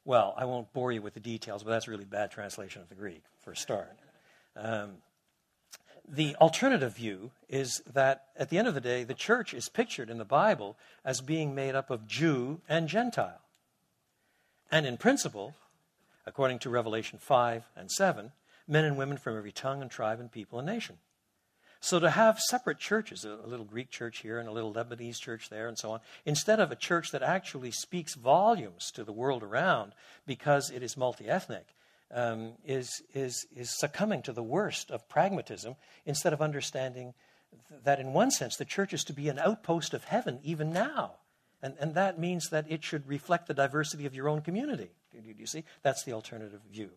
Well, 0.04 0.34
I 0.36 0.46
won't 0.46 0.72
bore 0.72 0.90
you 0.90 1.02
with 1.02 1.14
the 1.14 1.20
details, 1.20 1.62
but 1.62 1.70
that's 1.70 1.86
really 1.86 2.06
bad 2.06 2.30
translation 2.30 2.80
of 2.80 2.88
the 2.88 2.94
Greek, 2.94 3.22
for 3.42 3.52
a 3.52 3.56
start. 3.56 3.98
Um, 4.56 4.94
the 6.08 6.34
alternative 6.36 6.96
view 6.96 7.30
is 7.50 7.82
that 7.92 8.24
at 8.36 8.48
the 8.48 8.58
end 8.58 8.66
of 8.66 8.74
the 8.74 8.80
day, 8.80 9.04
the 9.04 9.14
church 9.14 9.52
is 9.52 9.68
pictured 9.68 10.08
in 10.08 10.16
the 10.16 10.24
Bible 10.24 10.76
as 11.04 11.20
being 11.20 11.54
made 11.54 11.74
up 11.74 11.90
of 11.90 12.06
Jew 12.06 12.62
and 12.66 12.88
Gentile. 12.88 13.42
And 14.72 14.86
in 14.86 14.96
principle, 14.96 15.54
according 16.30 16.60
to 16.60 16.70
Revelation 16.70 17.18
5 17.18 17.64
and 17.74 17.90
7, 17.90 18.30
men 18.68 18.84
and 18.84 18.96
women 18.96 19.18
from 19.18 19.36
every 19.36 19.50
tongue 19.50 19.82
and 19.82 19.90
tribe 19.90 20.20
and 20.20 20.30
people 20.30 20.60
and 20.60 20.66
nation. 20.66 20.96
So 21.80 21.98
to 21.98 22.08
have 22.08 22.38
separate 22.38 22.78
churches, 22.78 23.24
a 23.24 23.34
little 23.44 23.64
Greek 23.64 23.90
church 23.90 24.18
here 24.18 24.38
and 24.38 24.48
a 24.48 24.52
little 24.52 24.72
Lebanese 24.72 25.18
church 25.18 25.50
there 25.50 25.66
and 25.66 25.76
so 25.76 25.90
on, 25.90 26.00
instead 26.24 26.60
of 26.60 26.70
a 26.70 26.76
church 26.76 27.10
that 27.10 27.24
actually 27.24 27.72
speaks 27.72 28.14
volumes 28.14 28.92
to 28.92 29.02
the 29.02 29.12
world 29.12 29.42
around 29.42 29.92
because 30.24 30.70
it 30.70 30.84
is 30.84 30.96
multi 30.96 31.28
ethnic, 31.28 31.74
um, 32.14 32.52
is, 32.64 33.02
is, 33.12 33.44
is 33.56 33.76
succumbing 33.76 34.22
to 34.22 34.32
the 34.32 34.42
worst 34.42 34.92
of 34.92 35.08
pragmatism 35.08 35.74
instead 36.06 36.32
of 36.32 36.40
understanding 36.40 37.12
that, 37.82 37.98
in 37.98 38.12
one 38.12 38.30
sense, 38.30 38.54
the 38.54 38.64
church 38.64 38.92
is 38.92 39.02
to 39.02 39.12
be 39.12 39.28
an 39.28 39.40
outpost 39.40 39.94
of 39.94 40.04
heaven 40.04 40.38
even 40.44 40.72
now. 40.72 41.14
And, 41.60 41.74
and 41.80 41.94
that 41.94 42.20
means 42.20 42.50
that 42.50 42.66
it 42.70 42.84
should 42.84 43.08
reflect 43.08 43.48
the 43.48 43.54
diversity 43.54 44.06
of 44.06 44.14
your 44.14 44.28
own 44.28 44.42
community. 44.42 44.90
Do 45.20 45.34
you 45.38 45.46
see? 45.46 45.64
That's 45.82 46.04
the 46.04 46.12
alternative 46.12 46.60
view. 46.70 46.90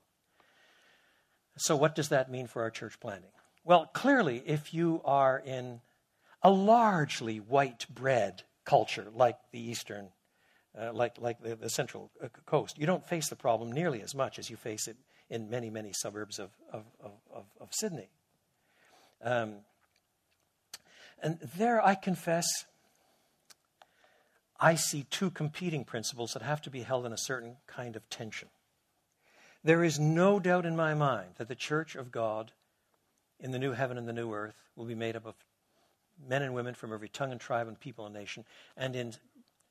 So, 1.58 1.76
what 1.76 1.96
does 1.96 2.10
that 2.10 2.32
mean 2.32 2.48
for 2.48 2.64
our 2.64 2.72
church 2.72 3.00
planting? 3.00 3.30
Well, 3.64 3.86
clearly, 3.94 4.44
if 4.46 4.74
you 4.74 5.02
are 5.06 5.42
in 5.46 5.82
a 6.42 6.50
largely 6.50 7.38
white 7.38 7.86
bread 7.90 8.44
culture 8.66 9.08
like 9.14 9.38
the 9.52 9.60
Eastern 9.60 10.10
uh, 10.80 10.92
like, 10.92 11.20
like 11.20 11.42
the, 11.42 11.56
the, 11.56 11.70
central 11.70 12.10
uh, 12.24 12.30
coast. 12.46 12.80
You 12.80 12.88
don't 12.88 13.06
face 13.06 13.30
the 13.30 13.36
problem 13.36 13.72
nearly 13.72 14.02
as 14.02 14.16
much 14.16 14.40
as 14.40 14.50
you 14.50 14.56
face 14.56 14.88
it 14.88 14.98
in 15.30 15.50
many, 15.50 15.70
many 15.70 15.92
suburbs 15.94 16.40
of, 16.40 16.50
of, 16.72 16.84
of, 17.00 17.46
of 17.60 17.70
Sydney. 17.72 18.10
Um, 19.22 19.58
and 21.22 21.40
there, 21.58 21.84
I 21.86 21.96
confess, 21.96 22.46
I 24.64 24.76
see 24.76 25.04
two 25.04 25.30
competing 25.30 25.84
principles 25.84 26.32
that 26.32 26.42
have 26.42 26.62
to 26.62 26.70
be 26.70 26.84
held 26.84 27.06
in 27.06 27.12
a 27.12 27.18
certain 27.18 27.58
kind 27.68 27.98
of 27.98 28.10
tension. 28.10 28.48
There 29.62 29.84
is 29.84 30.00
no 30.00 30.40
doubt 30.40 30.66
in 30.66 30.74
my 30.74 30.94
mind 30.94 31.32
that 31.38 31.50
the 31.50 31.54
church 31.54 31.98
of 31.98 32.14
God 32.14 32.54
in 33.42 33.52
the 33.52 33.60
new 33.60 33.74
heaven 33.74 33.98
and 33.98 34.08
the 34.08 34.14
new 34.14 34.34
earth 34.34 34.56
will 34.78 34.86
be 34.86 34.96
made 34.96 35.18
up 35.18 35.26
of 35.26 35.36
men 36.26 36.44
and 36.44 36.54
women 36.54 36.76
from 36.76 36.94
every 36.94 37.10
tongue 37.10 37.34
and 37.34 37.42
tribe 37.42 37.68
and 37.68 37.78
people 37.78 38.06
and 38.06 38.16
nation, 38.16 38.46
and 38.78 38.96
in 38.96 39.14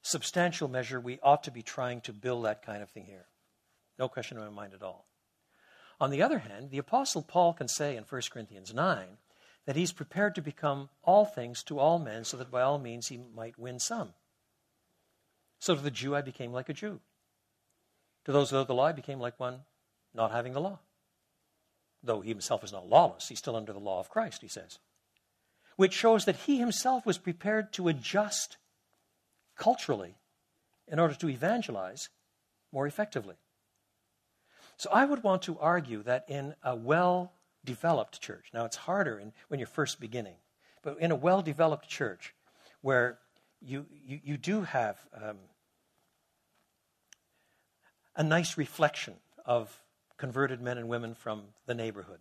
substantial 0.03 0.69
measure, 0.69 1.01
we 1.01 1.19
ought 1.23 1.45
to 1.45 1.51
be 1.51 1.63
trying 1.63 2.03
to 2.03 2.13
build 2.13 2.45
that 2.45 2.61
kind 2.61 2.83
of 2.83 2.91
thing 2.91 3.07
here. 3.07 3.25
No 3.99 4.09
question 4.09 4.37
in 4.37 4.45
my 4.45 4.51
mind 4.51 4.75
at 4.75 4.83
all. 4.83 5.07
On 6.03 6.11
the 6.11 6.21
other 6.21 6.41
hand, 6.41 6.71
the 6.71 6.77
Apostle 6.77 7.23
Paul 7.23 7.55
can 7.55 7.69
say 7.69 7.97
in 7.97 8.05
1 8.05 8.23
Corinthians 8.31 8.75
9 8.75 9.17
that 9.65 9.77
he's 9.77 9.93
prepared 9.93 10.35
to 10.35 10.43
become 10.43 10.91
all 11.03 11.25
things 11.25 11.63
to 11.63 11.79
all 11.79 11.99
men 11.99 12.25
so 12.25 12.37
that 12.37 12.51
by 12.51 12.61
all 12.61 12.79
means 12.79 13.09
he 13.09 13.19
might 13.35 13.59
win 13.59 13.79
some. 13.79 14.13
So 15.63 15.77
to 15.77 15.81
the 15.81 15.93
Jew, 15.93 16.17
I 16.17 16.23
became 16.23 16.53
like 16.53 16.69
a 16.69 16.73
Jew. 16.73 16.99
To 18.25 18.33
those 18.33 18.51
without 18.51 18.67
the 18.67 18.75
law, 18.75 18.87
I 18.87 18.93
became 18.93 19.21
like 19.21 19.39
one 19.39 19.61
not 20.13 20.33
having 20.33 20.55
the 20.55 20.61
law. 20.61 20.81
Though 22.03 22.21
he 22.21 22.31
himself 22.31 22.65
is 22.65 22.73
not 22.73 22.89
lawless, 22.89 23.29
he's 23.29 23.39
still 23.39 23.55
under 23.55 23.73
the 23.73 23.79
law 23.79 24.01
of 24.01 24.11
Christ, 24.11 24.43
he 24.43 24.49
says. 24.49 24.81
Which 25.77 25.93
shows 25.93 26.25
that 26.25 26.35
he 26.35 26.59
himself 26.59 27.07
was 27.07 27.17
prepared 27.17 27.73
to 27.75 27.87
adjust 27.87 28.57
culturally 29.57 30.17
in 30.89 30.99
order 30.99 31.15
to 31.15 31.29
evangelize 31.29 32.09
more 32.73 32.89
effectively. 32.89 33.37
So 34.79 34.91
I 34.91 35.05
would 35.05 35.23
want 35.23 35.43
to 35.43 35.61
argue 35.61 36.03
that 36.03 36.25
in 36.27 36.57
a 36.65 36.75
well 36.75 37.35
developed 37.65 38.21
church, 38.21 38.47
now 38.53 38.65
it's 38.65 38.75
harder 38.75 39.17
in, 39.17 39.33
when 39.47 39.61
you're 39.61 39.69
first 39.69 40.01
beginning, 40.01 40.39
but 40.83 40.99
in 40.99 41.13
a 41.13 41.17
well 41.17 41.41
developed 41.41 41.89
church 41.89 42.35
where 42.81 43.21
you, 43.65 43.87
you, 44.07 44.21
you 44.23 44.37
do 44.37 44.63
have 44.63 44.99
um, 45.15 45.37
a 48.17 48.23
nice 48.23 48.59
reflection 48.59 49.15
of 49.45 49.81
converted 50.17 50.61
men 50.61 50.79
and 50.79 50.89
women 50.89 51.15
from 51.15 51.43
the 51.67 51.75
neighborhood. 51.75 52.21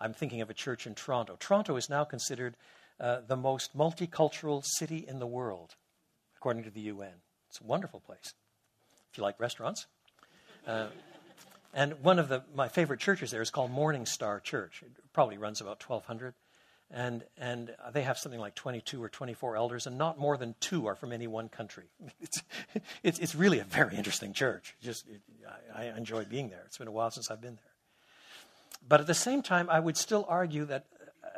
I'm 0.00 0.12
thinking 0.12 0.40
of 0.40 0.50
a 0.50 0.54
church 0.54 0.86
in 0.86 0.94
Toronto. 0.94 1.36
Toronto 1.38 1.76
is 1.76 1.88
now 1.88 2.04
considered 2.04 2.56
uh, 3.00 3.20
the 3.26 3.36
most 3.36 3.76
multicultural 3.76 4.64
city 4.64 5.04
in 5.06 5.18
the 5.18 5.26
world, 5.26 5.76
according 6.36 6.64
to 6.64 6.70
the 6.70 6.82
UN. 6.82 7.22
It's 7.48 7.60
a 7.60 7.64
wonderful 7.64 8.00
place 8.00 8.34
if 9.10 9.18
you 9.18 9.22
like 9.22 9.38
restaurants. 9.38 9.86
Uh, 10.66 10.88
and 11.72 12.02
one 12.02 12.18
of 12.18 12.28
the, 12.28 12.42
my 12.54 12.68
favorite 12.68 13.00
churches 13.00 13.30
there 13.30 13.42
is 13.42 13.50
called 13.50 13.70
Morning 13.70 14.06
Star 14.06 14.40
Church. 14.40 14.82
It 14.82 14.90
probably 15.12 15.38
runs 15.38 15.60
about 15.60 15.88
1,200 15.88 16.34
and 16.90 17.24
and 17.36 17.74
they 17.92 18.02
have 18.02 18.18
something 18.18 18.40
like 18.40 18.54
22 18.54 19.02
or 19.02 19.08
24 19.08 19.56
elders, 19.56 19.86
and 19.86 19.98
not 19.98 20.18
more 20.18 20.36
than 20.36 20.54
two 20.60 20.86
are 20.86 20.94
from 20.94 21.12
any 21.12 21.26
one 21.26 21.48
country. 21.48 21.84
It's 22.20 22.42
it's, 23.02 23.18
it's 23.18 23.34
really 23.34 23.58
a 23.58 23.64
very 23.64 23.96
interesting 23.96 24.32
church. 24.32 24.76
Just 24.82 25.06
it, 25.08 25.20
I, 25.74 25.86
I 25.88 25.96
enjoy 25.96 26.24
being 26.24 26.48
there. 26.48 26.62
It's 26.66 26.78
been 26.78 26.88
a 26.88 26.92
while 26.92 27.10
since 27.10 27.30
I've 27.30 27.40
been 27.40 27.56
there. 27.56 27.74
But 28.86 29.00
at 29.00 29.06
the 29.06 29.14
same 29.14 29.42
time, 29.42 29.70
I 29.70 29.80
would 29.80 29.96
still 29.96 30.26
argue 30.28 30.66
that 30.66 30.86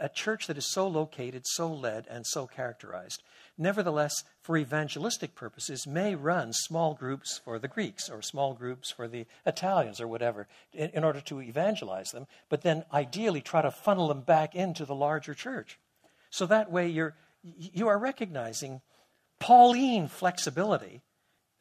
a 0.00 0.08
church 0.08 0.46
that 0.46 0.58
is 0.58 0.72
so 0.72 0.86
located, 0.86 1.46
so 1.46 1.72
led, 1.72 2.06
and 2.08 2.26
so 2.26 2.46
characterized 2.46 3.22
nevertheless, 3.58 4.24
for 4.42 4.56
evangelistic 4.56 5.34
purposes, 5.34 5.86
may 5.86 6.14
run 6.14 6.52
small 6.52 6.94
groups 6.94 7.40
for 7.44 7.58
the 7.58 7.68
Greeks 7.68 8.08
or 8.08 8.22
small 8.22 8.54
groups 8.54 8.90
for 8.90 9.08
the 9.08 9.26
Italians 9.44 10.00
or 10.00 10.08
whatever 10.08 10.46
in, 10.72 10.90
in, 10.90 11.04
order 11.04 11.20
to 11.20 11.40
evangelize 11.40 12.10
them, 12.10 12.26
but 12.48 12.62
then 12.62 12.84
ideally 12.92 13.40
try 13.40 13.62
to 13.62 13.70
funnel 13.70 14.08
them 14.08 14.20
back 14.20 14.54
into 14.54 14.84
the 14.84 14.94
larger 14.94 15.34
church. 15.34 15.78
So 16.30 16.46
that 16.46 16.70
way 16.70 16.88
you're, 16.88 17.14
you 17.42 17.88
are 17.88 17.98
recognizing 17.98 18.80
Pauline 19.38 20.08
flexibility 20.08 21.02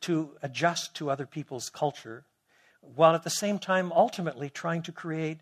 to 0.01 0.32
adjust 0.42 0.96
to 0.96 1.10
other 1.10 1.25
people's 1.25 1.70
culture, 1.70 2.25
while 2.82 3.15
at 3.15 3.24
the 3.24 3.30
same 3.30 3.60
time 3.60 3.92
ultimately 3.92 4.50
trying 4.50 4.82
to 4.84 4.92
create 4.92 5.39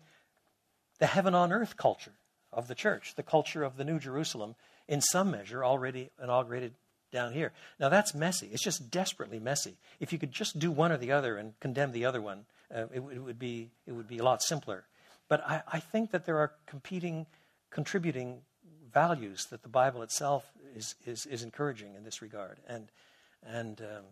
the 1.00 1.06
heaven 1.06 1.34
on 1.34 1.52
earth 1.52 1.76
culture 1.76 2.12
of 2.54 2.68
the 2.68 2.74
church, 2.74 3.14
the 3.16 3.22
culture 3.22 3.62
of 3.62 3.76
the 3.76 3.84
New 3.84 3.98
Jerusalem 3.98 4.54
in 4.88 5.00
some 5.00 5.30
measure, 5.30 5.64
already 5.64 6.10
inaugurated 6.22 6.74
down 7.12 7.32
here. 7.32 7.52
Now, 7.78 7.88
that's 7.88 8.14
messy. 8.14 8.48
It's 8.52 8.62
just 8.62 8.90
desperately 8.90 9.38
messy. 9.38 9.76
If 10.00 10.12
you 10.12 10.18
could 10.18 10.32
just 10.32 10.58
do 10.58 10.70
one 10.70 10.92
or 10.92 10.96
the 10.96 11.12
other 11.12 11.36
and 11.36 11.58
condemn 11.60 11.92
the 11.92 12.04
other 12.04 12.20
one, 12.20 12.44
uh, 12.74 12.86
it, 12.92 13.02
it, 13.12 13.22
would 13.22 13.38
be, 13.38 13.70
it 13.86 13.92
would 13.92 14.08
be 14.08 14.18
a 14.18 14.24
lot 14.24 14.42
simpler. 14.42 14.84
But 15.28 15.42
I, 15.48 15.62
I 15.72 15.80
think 15.80 16.10
that 16.10 16.26
there 16.26 16.38
are 16.38 16.52
competing, 16.66 17.26
contributing 17.70 18.40
values 18.92 19.46
that 19.50 19.62
the 19.62 19.68
Bible 19.68 20.02
itself 20.02 20.50
is, 20.76 20.96
is, 21.06 21.26
is 21.26 21.42
encouraging 21.42 21.94
in 21.94 22.04
this 22.04 22.20
regard. 22.20 22.58
And, 22.68 22.88
and 23.46 23.80
um, 23.80 24.04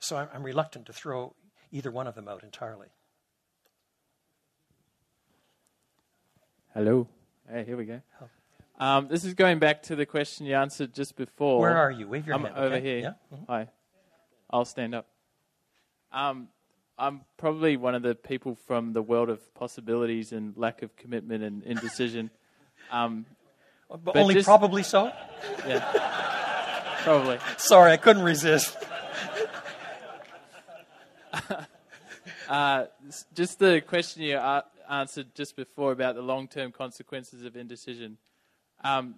so 0.00 0.16
I'm, 0.16 0.28
I'm 0.34 0.42
reluctant 0.42 0.86
to 0.86 0.92
throw 0.92 1.34
either 1.72 1.90
one 1.90 2.06
of 2.06 2.14
them 2.14 2.26
out 2.26 2.42
entirely. 2.42 2.88
Hello. 6.74 7.06
Hey, 7.48 7.64
here 7.64 7.76
we 7.76 7.84
go. 7.84 8.00
Um, 8.78 9.06
this 9.06 9.24
is 9.24 9.34
going 9.34 9.60
back 9.60 9.84
to 9.84 9.94
the 9.94 10.04
question 10.04 10.46
you 10.46 10.56
answered 10.56 10.92
just 10.92 11.14
before. 11.16 11.60
Where 11.60 11.76
are 11.76 11.92
you? 11.92 12.08
Wave 12.08 12.26
your 12.26 12.34
I'm 12.34 12.42
hand. 12.42 12.56
over 12.56 12.74
okay. 12.74 12.84
here. 12.84 12.98
Yeah? 12.98 13.12
Mm-hmm. 13.32 13.44
Hi. 13.52 13.68
I'll 14.50 14.64
stand 14.64 14.96
up. 14.96 15.06
Um, 16.12 16.48
I'm 16.98 17.20
probably 17.36 17.76
one 17.76 17.94
of 17.94 18.02
the 18.02 18.16
people 18.16 18.56
from 18.66 18.94
the 18.94 19.02
world 19.02 19.28
of 19.28 19.54
possibilities 19.54 20.32
and 20.32 20.56
lack 20.56 20.82
of 20.82 20.96
commitment 20.96 21.44
and 21.44 21.62
indecision. 21.62 22.30
Um, 22.88 23.26
but 23.88 24.16
only 24.16 24.34
just, 24.34 24.46
probably 24.46 24.84
so? 24.84 25.10
Yeah. 25.66 25.80
probably. 27.02 27.40
Sorry, 27.56 27.90
I 27.90 27.96
couldn't 27.96 28.22
resist. 28.22 28.76
uh, 32.48 32.84
just 33.34 33.58
the 33.58 33.80
question 33.80 34.22
you 34.22 34.36
answered 34.90 35.34
just 35.34 35.56
before 35.56 35.92
about 35.92 36.14
the 36.14 36.22
long 36.22 36.48
term 36.48 36.72
consequences 36.72 37.44
of 37.44 37.56
indecision. 37.56 38.18
Um, 38.84 39.16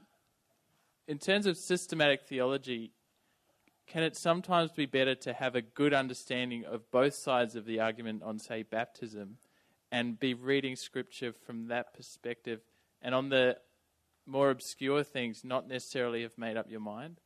in 1.06 1.18
terms 1.18 1.46
of 1.46 1.56
systematic 1.56 2.22
theology, 2.28 2.92
can 3.86 4.02
it 4.02 4.16
sometimes 4.16 4.70
be 4.70 4.86
better 4.86 5.14
to 5.14 5.32
have 5.32 5.54
a 5.54 5.62
good 5.62 5.94
understanding 5.94 6.64
of 6.64 6.90
both 6.90 7.14
sides 7.14 7.56
of 7.56 7.64
the 7.64 7.80
argument 7.80 8.22
on, 8.22 8.38
say, 8.38 8.62
baptism 8.62 9.38
and 9.90 10.20
be 10.20 10.34
reading 10.34 10.76
scripture 10.76 11.32
from 11.32 11.68
that 11.68 11.94
perspective 11.94 12.60
and 13.00 13.14
on 13.14 13.30
the 13.30 13.56
more 14.26 14.50
obscure 14.50 15.02
things, 15.02 15.42
not 15.42 15.66
necessarily 15.66 16.22
have 16.22 16.36
made 16.36 16.56
up 16.56 16.70
your 16.70 16.80
mind? 16.80 17.20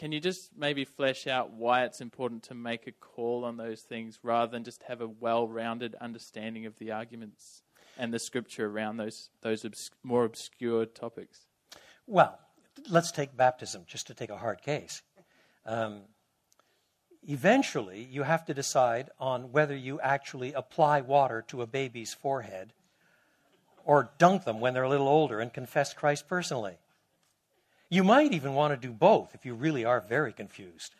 Can 0.00 0.12
you 0.12 0.20
just 0.20 0.56
maybe 0.56 0.86
flesh 0.86 1.26
out 1.26 1.52
why 1.52 1.84
it's 1.84 2.00
important 2.00 2.44
to 2.44 2.54
make 2.54 2.86
a 2.86 2.92
call 2.92 3.44
on 3.44 3.58
those 3.58 3.82
things 3.82 4.18
rather 4.22 4.50
than 4.50 4.64
just 4.64 4.82
have 4.84 5.02
a 5.02 5.06
well 5.06 5.46
rounded 5.46 5.94
understanding 6.00 6.64
of 6.64 6.78
the 6.78 6.90
arguments 6.90 7.60
and 7.98 8.10
the 8.10 8.18
scripture 8.18 8.66
around 8.66 8.96
those, 8.96 9.28
those 9.42 9.62
obs- 9.62 9.90
more 10.02 10.24
obscure 10.24 10.86
topics? 10.86 11.44
Well, 12.06 12.38
let's 12.88 13.12
take 13.12 13.36
baptism, 13.36 13.84
just 13.86 14.06
to 14.06 14.14
take 14.14 14.30
a 14.30 14.38
hard 14.38 14.62
case. 14.62 15.02
Um, 15.66 16.04
eventually, 17.28 18.02
you 18.02 18.22
have 18.22 18.46
to 18.46 18.54
decide 18.54 19.10
on 19.18 19.52
whether 19.52 19.76
you 19.76 20.00
actually 20.00 20.54
apply 20.54 21.02
water 21.02 21.44
to 21.48 21.60
a 21.60 21.66
baby's 21.66 22.14
forehead 22.14 22.72
or 23.84 24.12
dunk 24.16 24.44
them 24.44 24.60
when 24.60 24.72
they're 24.72 24.82
a 24.82 24.88
little 24.88 25.08
older 25.08 25.40
and 25.40 25.52
confess 25.52 25.92
Christ 25.92 26.26
personally. 26.26 26.78
You 27.92 28.04
might 28.04 28.32
even 28.32 28.54
want 28.54 28.72
to 28.72 28.88
do 28.88 28.92
both 28.92 29.34
if 29.34 29.44
you 29.44 29.54
really 29.54 29.84
are 29.84 30.00
very 30.00 30.32
confused. 30.32 30.94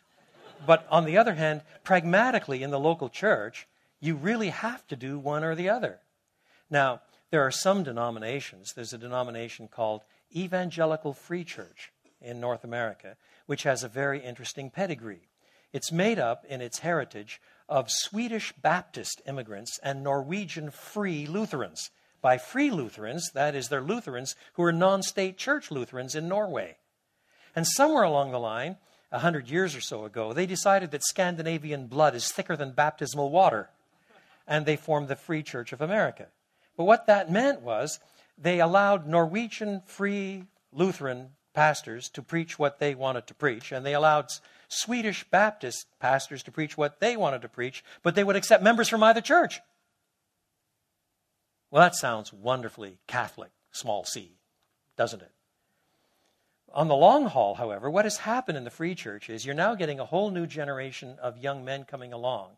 But 0.65 0.85
on 0.91 1.05
the 1.05 1.17
other 1.17 1.35
hand, 1.35 1.61
pragmatically 1.85 2.61
in 2.61 2.69
the 2.69 2.79
local 2.79 3.07
church, 3.07 3.65
you 4.01 4.15
really 4.15 4.49
have 4.49 4.85
to 4.87 4.97
do 4.97 5.17
one 5.17 5.45
or 5.45 5.55
the 5.55 5.69
other. 5.69 5.99
Now, 6.69 7.01
there 7.29 7.41
are 7.41 7.51
some 7.51 7.83
denominations. 7.83 8.73
There's 8.73 8.91
a 8.91 8.97
denomination 8.97 9.69
called 9.69 10.01
Evangelical 10.35 11.13
Free 11.13 11.45
Church 11.45 11.93
in 12.21 12.41
North 12.41 12.65
America, 12.65 13.15
which 13.45 13.63
has 13.63 13.83
a 13.83 13.89
very 13.89 14.19
interesting 14.19 14.69
pedigree. 14.69 15.29
It's 15.71 15.93
made 15.93 16.19
up 16.19 16.43
in 16.45 16.59
its 16.59 16.79
heritage 16.79 17.41
of 17.69 17.89
Swedish 17.89 18.51
Baptist 18.61 19.21
immigrants 19.25 19.79
and 19.81 20.03
Norwegian 20.03 20.69
Free 20.69 21.25
Lutherans. 21.25 21.89
By 22.21 22.37
Free 22.37 22.69
Lutherans, 22.69 23.31
that 23.33 23.55
is, 23.55 23.69
they're 23.69 23.81
Lutherans 23.81 24.35
who 24.53 24.63
are 24.63 24.73
non 24.73 25.01
state 25.01 25.37
church 25.37 25.71
Lutherans 25.71 26.15
in 26.15 26.27
Norway. 26.27 26.75
And 27.55 27.67
somewhere 27.67 28.03
along 28.03 28.31
the 28.31 28.39
line, 28.39 28.77
a 29.11 29.19
hundred 29.19 29.49
years 29.49 29.75
or 29.75 29.81
so 29.81 30.05
ago, 30.05 30.33
they 30.33 30.45
decided 30.45 30.91
that 30.91 31.03
Scandinavian 31.03 31.87
blood 31.87 32.15
is 32.15 32.31
thicker 32.31 32.55
than 32.55 32.71
baptismal 32.71 33.29
water, 33.29 33.69
and 34.47 34.65
they 34.65 34.77
formed 34.77 35.07
the 35.07 35.15
Free 35.15 35.43
Church 35.43 35.73
of 35.73 35.81
America. 35.81 36.27
But 36.77 36.85
what 36.85 37.07
that 37.07 37.31
meant 37.31 37.61
was 37.61 37.99
they 38.37 38.59
allowed 38.59 39.07
Norwegian 39.07 39.81
free 39.85 40.45
Lutheran 40.71 41.31
pastors 41.53 42.09
to 42.09 42.21
preach 42.21 42.57
what 42.57 42.79
they 42.79 42.95
wanted 42.95 43.27
to 43.27 43.33
preach, 43.33 43.71
and 43.71 43.85
they 43.85 43.93
allowed 43.93 44.27
Swedish 44.69 45.25
Baptist 45.25 45.87
pastors 45.99 46.43
to 46.43 46.51
preach 46.51 46.77
what 46.77 47.01
they 47.01 47.17
wanted 47.17 47.41
to 47.41 47.49
preach, 47.49 47.83
but 48.03 48.15
they 48.15 48.23
would 48.23 48.37
accept 48.37 48.63
members 48.63 48.87
from 48.87 49.03
either 49.03 49.19
church. 49.19 49.59
Well, 51.69 51.81
that 51.81 51.95
sounds 51.95 52.31
wonderfully 52.31 52.99
Catholic, 53.07 53.51
small 53.71 54.05
c, 54.05 54.37
doesn't 54.95 55.21
it? 55.21 55.31
On 56.73 56.87
the 56.87 56.95
long 56.95 57.25
haul, 57.25 57.55
however, 57.55 57.89
what 57.89 58.05
has 58.05 58.17
happened 58.17 58.57
in 58.57 58.63
the 58.63 58.69
free 58.69 58.95
church 58.95 59.29
is 59.29 59.45
you're 59.45 59.55
now 59.55 59.75
getting 59.75 59.99
a 59.99 60.05
whole 60.05 60.31
new 60.31 60.47
generation 60.47 61.17
of 61.21 61.37
young 61.37 61.65
men 61.65 61.83
coming 61.83 62.13
along 62.13 62.51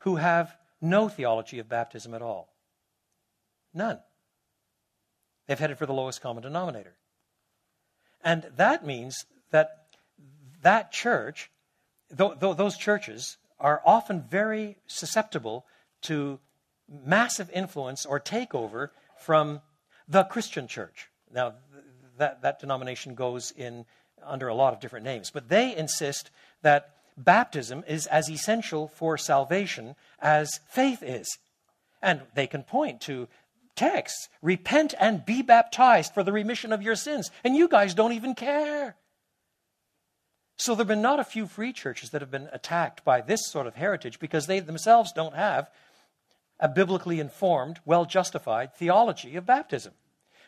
who 0.00 0.16
have 0.16 0.56
no 0.80 1.08
theology 1.08 1.58
of 1.58 1.68
baptism 1.68 2.14
at 2.14 2.22
all. 2.22 2.52
None. 3.72 4.00
They've 5.46 5.58
headed 5.58 5.78
for 5.78 5.86
the 5.86 5.92
lowest 5.92 6.20
common 6.20 6.42
denominator. 6.42 6.96
And 8.24 8.50
that 8.56 8.84
means 8.84 9.26
that 9.50 9.86
that 10.62 10.90
church, 10.90 11.50
th- 12.16 12.40
th- 12.40 12.56
those 12.56 12.76
churches, 12.76 13.36
are 13.60 13.80
often 13.86 14.22
very 14.22 14.76
susceptible 14.86 15.66
to 16.02 16.40
massive 16.88 17.50
influence 17.50 18.04
or 18.04 18.18
takeover 18.18 18.90
from 19.18 19.60
the 20.08 20.24
Christian 20.24 20.66
church. 20.66 21.08
Now, 21.32 21.54
that, 22.18 22.42
that 22.42 22.60
denomination 22.60 23.14
goes 23.14 23.52
in 23.56 23.84
under 24.24 24.48
a 24.48 24.54
lot 24.54 24.72
of 24.72 24.80
different 24.80 25.04
names, 25.04 25.30
but 25.30 25.48
they 25.48 25.76
insist 25.76 26.30
that 26.62 26.96
baptism 27.16 27.84
is 27.86 28.06
as 28.06 28.30
essential 28.30 28.88
for 28.88 29.16
salvation 29.16 29.94
as 30.20 30.60
faith 30.68 31.02
is. 31.02 31.38
And 32.02 32.22
they 32.34 32.46
can 32.46 32.62
point 32.62 33.00
to 33.02 33.28
texts 33.74 34.28
repent 34.42 34.94
and 34.98 35.24
be 35.24 35.42
baptized 35.42 36.14
for 36.14 36.22
the 36.22 36.32
remission 36.32 36.72
of 36.72 36.82
your 36.82 36.96
sins. 36.96 37.30
And 37.44 37.56
you 37.56 37.68
guys 37.68 37.94
don't 37.94 38.12
even 38.12 38.34
care. 38.34 38.96
So 40.58 40.74
there 40.74 40.78
have 40.78 40.88
been 40.88 41.02
not 41.02 41.20
a 41.20 41.24
few 41.24 41.46
free 41.46 41.72
churches 41.72 42.10
that 42.10 42.22
have 42.22 42.30
been 42.30 42.48
attacked 42.52 43.04
by 43.04 43.20
this 43.20 43.46
sort 43.46 43.66
of 43.66 43.74
heritage 43.74 44.18
because 44.18 44.46
they 44.46 44.60
themselves 44.60 45.12
don't 45.12 45.34
have 45.34 45.70
a 46.58 46.68
biblically 46.68 47.20
informed, 47.20 47.80
well 47.84 48.06
justified 48.06 48.74
theology 48.74 49.36
of 49.36 49.44
baptism. 49.44 49.92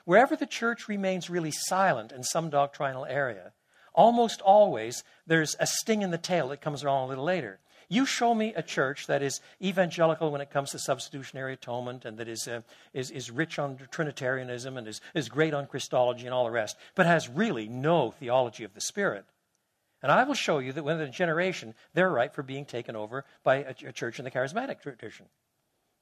Wherever 0.09 0.37
the 0.37 0.47
church 0.47 0.89
remains 0.89 1.29
really 1.29 1.51
silent 1.51 2.13
in 2.13 2.23
some 2.25 2.49
doctrinal 2.49 3.05
area, 3.05 3.53
almost 3.93 4.41
always 4.41 5.05
there's 5.27 5.55
a 5.61 5.67
sting 5.67 6.01
in 6.01 6.11
the 6.11 6.17
tail 6.17 6.49
that 6.49 6.63
comes 6.63 6.83
along 6.83 7.05
a 7.05 7.09
little 7.11 7.27
later. 7.27 7.61
You 7.91 8.07
show 8.07 8.35
me 8.35 8.55
a 8.55 8.63
church 8.63 9.07
that 9.07 9.23
is 9.23 9.43
evangelical 9.63 10.31
when 10.31 10.41
it 10.41 10.51
comes 10.51 10.71
to 10.71 10.79
substitutionary 10.79 11.53
atonement 11.53 12.07
and 12.07 12.17
that 12.17 12.27
is, 12.27 12.49
uh, 12.49 12.63
is, 12.95 13.11
is 13.11 13.31
rich 13.31 13.59
on 13.59 13.79
Trinitarianism 13.91 14.79
and 14.79 14.89
is, 14.89 15.03
is 15.13 15.29
great 15.29 15.53
on 15.53 15.67
Christology 15.67 16.25
and 16.25 16.33
all 16.33 16.45
the 16.45 16.51
rest, 16.51 16.79
but 16.95 17.05
has 17.05 17.29
really 17.29 17.69
no 17.69 18.11
theology 18.11 18.65
of 18.65 18.73
the 18.73 18.81
Spirit. 18.81 19.27
And 20.03 20.11
I 20.11 20.25
will 20.25 20.33
show 20.33 20.59
you 20.59 20.73
that 20.73 20.85
within 20.85 21.07
a 21.07 21.11
generation, 21.11 21.75
they're 21.93 22.09
ripe 22.09 22.35
for 22.35 22.43
being 22.43 22.65
taken 22.65 22.97
over 22.97 23.27
by 23.45 23.57
a, 23.57 23.75
a 23.89 23.93
church 23.93 24.19
in 24.19 24.25
the 24.25 24.31
charismatic 24.31 24.81
tradition. 24.81 25.27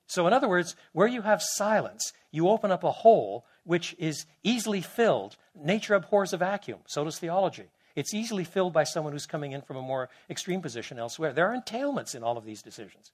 So, 0.07 0.27
in 0.27 0.33
other 0.33 0.49
words, 0.49 0.77
where 0.93 1.09
you 1.09 1.23
have 1.23 1.43
silence, 1.43 2.13
you 2.31 2.49
open 2.49 2.71
up 2.71 2.85
a 2.85 2.93
hole 2.93 3.45
which 3.65 3.97
is 3.99 4.27
easily 4.45 4.81
filled. 4.81 5.37
Nature 5.55 5.95
abhors 5.95 6.33
a 6.33 6.37
vacuum, 6.37 6.79
so 6.87 7.05
does 7.05 7.19
theology. 7.19 7.65
It's 7.97 8.15
easily 8.15 8.45
filled 8.45 8.73
by 8.73 8.85
someone 8.85 9.13
who's 9.13 9.27
coming 9.27 9.53
in 9.53 9.63
from 9.63 9.77
a 9.77 9.83
more 9.83 10.09
extreme 10.31 10.61
position 10.61 10.99
elsewhere. 10.99 11.33
There 11.33 11.51
are 11.51 11.59
entailments 11.59 12.15
in 12.15 12.23
all 12.23 12.37
of 12.37 12.45
these 12.45 12.63
decisions. 12.63 13.11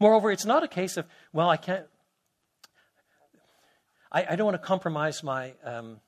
Moreover, 0.00 0.32
it's 0.32 0.46
not 0.46 0.64
a 0.64 0.68
case 0.68 0.96
of, 0.96 1.06
well, 1.32 1.48
I 1.48 1.56
can't, 1.56 1.86
I, 4.10 4.26
I 4.30 4.36
don't 4.36 4.46
want 4.46 4.60
to 4.60 4.66
compromise 4.66 5.22
my, 5.22 5.52
um, 5.62 6.00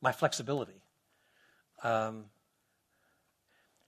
my 0.00 0.12
flexibility. 0.12 0.82
Um, 1.82 2.24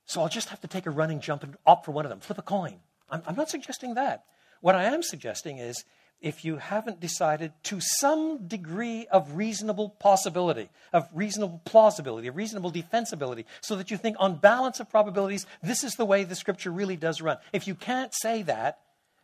so 0.07 0.23
I'll 0.23 0.29
just 0.29 0.49
have 0.49 0.61
to 0.63 0.69
take 0.69 0.87
a 0.87 0.91
running 0.91 1.21
jump 1.21 1.43
and 1.43 1.57
opt 1.67 1.85
for 1.85 1.93
one 1.93 2.05
of 2.05 2.11
them, 2.11 2.21
flip 2.21 2.39
a 2.39 2.43
coin. 2.43 2.79
I'm, 3.11 3.23
I'm 3.27 3.37
not 3.37 3.51
suggesting 3.51 3.95
that. 3.95 4.25
What 4.61 4.75
I 4.75 4.85
am 4.85 5.03
suggesting 5.03 5.59
is 5.59 5.85
if 6.21 6.45
you 6.45 6.57
haven't 6.57 6.99
decided 6.99 7.53
to 7.65 7.79
some 7.81 8.47
degree 8.47 9.07
of 9.09 9.37
reasonable 9.37 9.91
possibility, 9.91 10.71
of 10.93 11.09
reasonable 11.13 11.61
plausibility, 11.65 12.29
of 12.29 12.37
reasonable 12.37 12.73
defensibility, 12.73 13.45
so 13.61 13.77
that 13.77 13.91
you 13.91 13.97
think 13.97 14.17
on 14.19 14.37
balance 14.37 14.81
of 14.81 14.89
probabilities, 14.89 15.45
this 15.63 15.85
is 15.85 15.95
the 15.95 16.07
way 16.07 16.25
the 16.25 16.35
scripture 16.35 16.71
really 16.71 16.97
does 16.97 17.21
run. 17.21 17.37
If 17.53 17.67
you 17.67 17.75
can't 17.75 18.15
say 18.15 18.43
that 18.43 18.79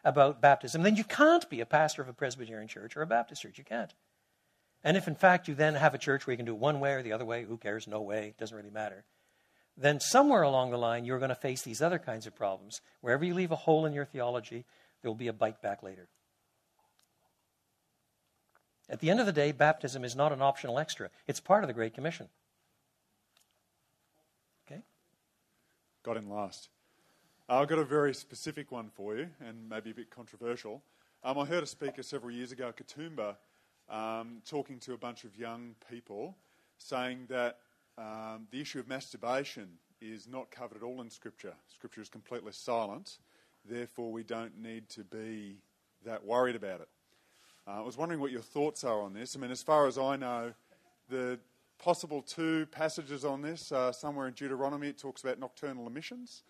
about 0.05 0.43
baptism, 0.43 0.83
then 0.83 0.97
you 0.97 1.05
can't 1.05 1.49
be 1.49 1.61
a 1.61 1.67
pastor 1.67 2.03
of 2.03 2.09
a 2.09 2.13
Presbyterian 2.13 2.69
church 2.69 2.97
or 2.97 3.03
a 3.03 3.07
Baptist 3.07 3.43
church. 3.43 3.57
You 3.57 3.65
can't. 3.65 3.95
And 4.85 4.97
if 4.97 5.07
in 5.09 5.15
fact 5.15 5.49
you 5.49 5.55
then 5.55 5.75
have 5.75 5.95
a 5.95 5.99
church 5.99 6.27
where 6.27 6.33
you 6.33 6.37
can 6.37 6.47
do 6.47 6.53
it 6.53 6.59
one 6.59 6.81
way 6.81 6.93
or 6.93 7.03
the 7.03 7.13
other 7.13 7.25
way, 7.25 7.45
who 7.45 7.57
cares? 7.57 7.87
No 7.87 8.03
way, 8.03 8.29
it 8.29 8.39
doesn't 8.39 8.57
really 8.57 8.71
matter. 8.71 9.05
Then 9.77 10.01
somewhere 10.01 10.43
along 10.43 10.71
the 10.71 10.79
line, 10.79 11.05
you're 11.05 11.19
going 11.19 11.31
to 11.31 11.35
face 11.35 11.63
these 11.63 11.81
other 11.81 11.99
kinds 11.99 12.27
of 12.27 12.37
problems. 12.37 12.81
Wherever 13.01 13.25
you 13.25 13.35
leave 13.35 13.53
a 13.53 13.57
hole 13.57 13.87
in 13.87 13.93
your 13.93 14.05
theology, 14.05 14.65
there 15.01 15.11
will 15.11 15.17
be 15.17 15.29
a 15.29 15.33
bite 15.33 15.63
back 15.63 15.83
later. 15.83 16.09
At 18.89 19.01
the 19.01 19.11
end 19.11 19.21
of 19.21 19.27
the 19.27 19.33
day, 19.33 19.53
baptism 19.53 20.05
is 20.05 20.15
not 20.15 20.33
an 20.33 20.43
optional 20.43 20.79
extra, 20.79 21.09
it's 21.27 21.41
part 21.41 21.65
of 21.65 21.69
the 21.69 21.75
Great 21.75 21.95
Commission. 21.95 22.29
Okay? 24.67 24.83
Got 26.03 26.19
in 26.19 26.29
last. 26.29 26.69
Uh, 27.49 27.61
I've 27.61 27.69
got 27.69 27.79
a 27.79 27.85
very 27.85 28.15
specific 28.15 28.71
one 28.71 28.91
for 28.95 29.17
you, 29.17 29.29
and 29.41 29.69
maybe 29.69 29.91
a 29.91 29.95
bit 29.95 30.11
controversial. 30.11 30.83
Um, 31.25 31.39
I 31.39 31.45
heard 31.47 31.63
a 31.63 31.67
speaker 31.67 32.03
several 32.03 32.33
years 32.33 32.53
ago, 32.53 32.73
Katoomba, 32.77 33.37
um, 33.89 34.43
talking 34.45 34.79
to 34.81 34.93
a 34.93 34.99
bunch 34.99 35.25
of 35.25 35.37
young 35.37 35.75
people, 35.91 36.37
saying 36.79 37.27
that 37.29 37.59
um, 37.99 38.47
the 38.51 38.61
issue 38.61 38.79
of 38.79 38.89
masturbation 38.89 39.69
is 40.01 40.27
not 40.27 40.51
covered 40.51 40.79
at 40.79 40.83
all 40.83 41.01
in 41.01 41.11
Scripture. 41.11 41.55
Scripture 41.69 42.01
is 42.01 42.09
completely 42.09 42.53
silent, 42.53 43.19
therefore, 43.65 44.11
we 44.11 44.23
don't 44.23 44.59
need 44.61 44.89
to 44.91 45.05
be 45.05 45.59
that 46.05 46.25
worried 46.25 46.57
about 46.57 46.81
it. 46.81 46.89
Uh, 47.67 47.79
I 47.79 47.81
was 47.81 47.97
wondering 47.97 48.21
what 48.21 48.33
your 48.33 48.41
thoughts 48.43 48.83
are 48.83 49.01
on 49.01 49.13
this. 49.13 49.37
I 49.37 49.39
mean, 49.39 49.53
as 49.53 49.63
far 49.63 49.87
as 49.87 49.97
I 49.99 50.17
know, 50.17 50.53
the 51.09 51.39
possible 51.79 52.23
two 52.23 52.67
passages 52.67 53.25
on 53.25 53.43
this 53.43 53.71
are 53.71 53.93
somewhere 53.93 54.27
in 54.27 54.35
Deuteronomy. 54.35 54.89
It 54.89 54.99
talks 54.99 55.23
about 55.23 55.39
nocturnal 55.39 55.87
emissions, 55.87 56.43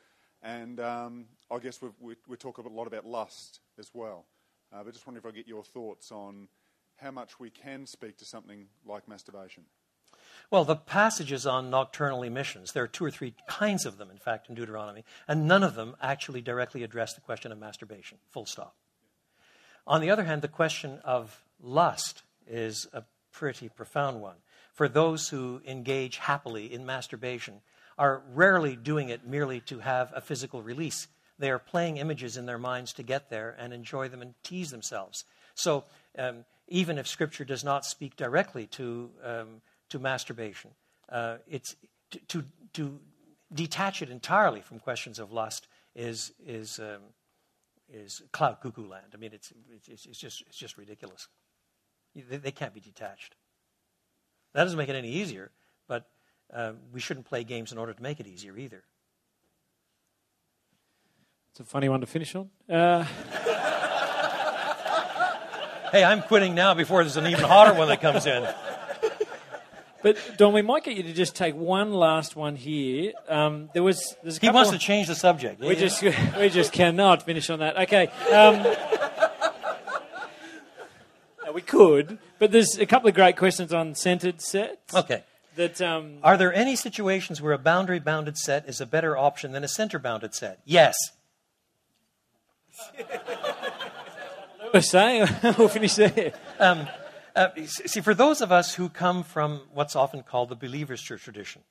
and 0.42 0.80
um, 0.80 1.26
I 1.50 1.58
guess 1.58 1.80
we 1.82 2.14
we 2.26 2.36
talk 2.36 2.58
a 2.58 2.68
lot 2.68 2.86
about 2.86 3.04
lust 3.04 3.60
as 3.78 3.90
well. 3.92 4.24
Uh, 4.72 4.82
but 4.82 4.94
just 4.94 5.06
wondering 5.06 5.22
if 5.22 5.30
I 5.30 5.36
get 5.36 5.46
your 5.46 5.64
thoughts 5.64 6.10
on 6.10 6.48
how 6.96 7.10
much 7.10 7.38
we 7.38 7.50
can 7.50 7.84
speak 7.84 8.16
to 8.18 8.24
something 8.24 8.66
like 8.86 9.06
masturbation. 9.06 9.64
Well, 10.50 10.64
the 10.64 10.76
passages 10.76 11.46
on 11.46 11.70
nocturnal 11.70 12.22
emissions, 12.22 12.72
there 12.72 12.82
are 12.82 12.88
two 12.88 13.04
or 13.04 13.10
three 13.10 13.34
kinds 13.48 13.86
of 13.86 13.98
them, 13.98 14.10
in 14.10 14.18
fact, 14.18 14.48
in 14.48 14.54
Deuteronomy, 14.54 15.04
and 15.26 15.48
none 15.48 15.62
of 15.62 15.74
them 15.74 15.96
actually 16.00 16.42
directly 16.42 16.82
address 16.82 17.14
the 17.14 17.20
question 17.20 17.52
of 17.52 17.58
masturbation, 17.58 18.18
full 18.30 18.46
stop. 18.46 18.74
On 19.86 20.00
the 20.00 20.10
other 20.10 20.24
hand, 20.24 20.42
the 20.42 20.48
question 20.48 21.00
of 21.04 21.42
lust 21.60 22.22
is 22.46 22.86
a 22.92 23.04
pretty 23.32 23.68
profound 23.68 24.20
one. 24.20 24.36
For 24.72 24.88
those 24.88 25.28
who 25.28 25.62
engage 25.66 26.18
happily 26.18 26.72
in 26.72 26.86
masturbation, 26.86 27.60
are 27.98 28.22
rarely 28.32 28.76
doing 28.76 29.08
it 29.08 29.26
merely 29.26 29.60
to 29.60 29.80
have 29.80 30.12
a 30.14 30.20
physical 30.20 30.62
release. 30.62 31.08
They 31.38 31.50
are 31.50 31.58
playing 31.58 31.96
images 31.96 32.36
in 32.36 32.46
their 32.46 32.58
minds 32.58 32.92
to 32.94 33.02
get 33.02 33.30
there 33.30 33.54
and 33.58 33.72
enjoy 33.72 34.08
them 34.08 34.22
and 34.22 34.34
tease 34.42 34.70
themselves. 34.70 35.24
So, 35.54 35.84
um, 36.18 36.44
even 36.68 36.98
if 36.98 37.06
Scripture 37.06 37.44
does 37.44 37.64
not 37.64 37.84
speak 37.84 38.16
directly 38.16 38.66
to, 38.68 39.10
um, 39.22 39.62
to 39.92 39.98
masturbation, 39.98 40.72
uh, 41.08 41.36
it's, 41.48 41.76
to, 42.10 42.18
to, 42.28 42.44
to, 42.74 43.00
detach 43.54 44.00
it 44.00 44.08
entirely 44.08 44.62
from 44.62 44.78
questions 44.78 45.18
of 45.18 45.30
lust 45.30 45.68
is, 45.94 46.32
is 46.46 46.78
um, 46.78 47.02
is 47.92 48.22
cloud 48.32 48.60
cuckoo 48.60 48.88
land. 48.88 49.06
I 49.14 49.18
mean, 49.18 49.32
it's, 49.32 49.52
it's, 49.86 50.06
it's, 50.06 50.18
just, 50.18 50.42
it's 50.46 50.56
just 50.56 50.78
ridiculous. 50.78 51.28
They, 52.14 52.38
they, 52.38 52.50
can't 52.50 52.74
be 52.74 52.80
detached. 52.80 53.36
That 54.54 54.64
doesn't 54.64 54.78
make 54.78 54.88
it 54.88 54.96
any 54.96 55.10
easier, 55.10 55.50
but 55.86 56.08
uh, 56.52 56.72
we 56.92 57.00
shouldn't 57.00 57.26
play 57.26 57.44
games 57.44 57.72
in 57.72 57.78
order 57.78 57.92
to 57.92 58.02
make 58.02 58.20
it 58.20 58.26
easier 58.26 58.56
either. 58.56 58.82
It's 61.50 61.60
a 61.60 61.64
funny 61.64 61.88
one 61.88 62.00
to 62.00 62.06
finish 62.06 62.34
on. 62.34 62.48
Uh... 62.68 63.04
hey, 65.92 66.04
I'm 66.04 66.22
quitting 66.22 66.54
now 66.54 66.74
before 66.74 67.04
there's 67.04 67.18
an 67.18 67.26
even 67.26 67.44
hotter 67.44 67.74
one 67.74 67.88
that 67.88 68.00
comes 68.00 68.26
in. 68.26 68.46
But 70.02 70.16
Don, 70.36 70.52
we 70.52 70.62
might 70.62 70.84
get 70.84 70.96
you 70.96 71.04
to 71.04 71.12
just 71.12 71.36
take 71.36 71.54
one 71.54 71.92
last 71.92 72.34
one 72.34 72.56
here. 72.56 73.12
Um, 73.28 73.70
there 73.72 73.82
was 73.82 74.16
there's 74.22 74.38
he 74.38 74.50
wants 74.50 74.70
to 74.70 74.78
change 74.78 75.06
the 75.06 75.14
subject. 75.14 75.60
We 75.60 75.68
yeah. 75.68 75.74
just 75.74 76.02
we 76.38 76.48
just 76.48 76.72
cannot 76.72 77.22
finish 77.22 77.48
on 77.50 77.60
that. 77.60 77.76
Okay. 77.78 78.08
Um, 78.32 78.66
we 81.54 81.62
could, 81.62 82.18
but 82.38 82.50
there's 82.50 82.78
a 82.78 82.86
couple 82.86 83.08
of 83.08 83.14
great 83.14 83.36
questions 83.36 83.72
on 83.72 83.94
centered 83.94 84.40
sets. 84.40 84.94
Okay. 84.94 85.22
That 85.54 85.80
um, 85.82 86.18
are 86.22 86.38
there 86.38 86.52
any 86.52 86.76
situations 86.76 87.42
where 87.42 87.52
a 87.52 87.58
boundary 87.58 88.00
bounded 88.00 88.38
set 88.38 88.68
is 88.68 88.80
a 88.80 88.86
better 88.86 89.16
option 89.16 89.52
than 89.52 89.62
a 89.62 89.68
center 89.68 89.98
bounded 89.98 90.34
set? 90.34 90.60
Yes. 90.64 90.96
We're 94.72 94.80
saying 94.80 95.28
we'll 95.58 95.68
finish 95.68 95.94
there. 95.96 96.32
Uh, 97.34 97.48
see, 97.66 98.00
for 98.00 98.14
those 98.14 98.40
of 98.40 98.52
us 98.52 98.74
who 98.74 98.88
come 98.88 99.22
from 99.22 99.62
what's 99.72 99.96
often 99.96 100.22
called 100.22 100.48
the 100.48 100.56
believers' 100.56 101.00
church 101.00 101.22
tradition, 101.22 101.62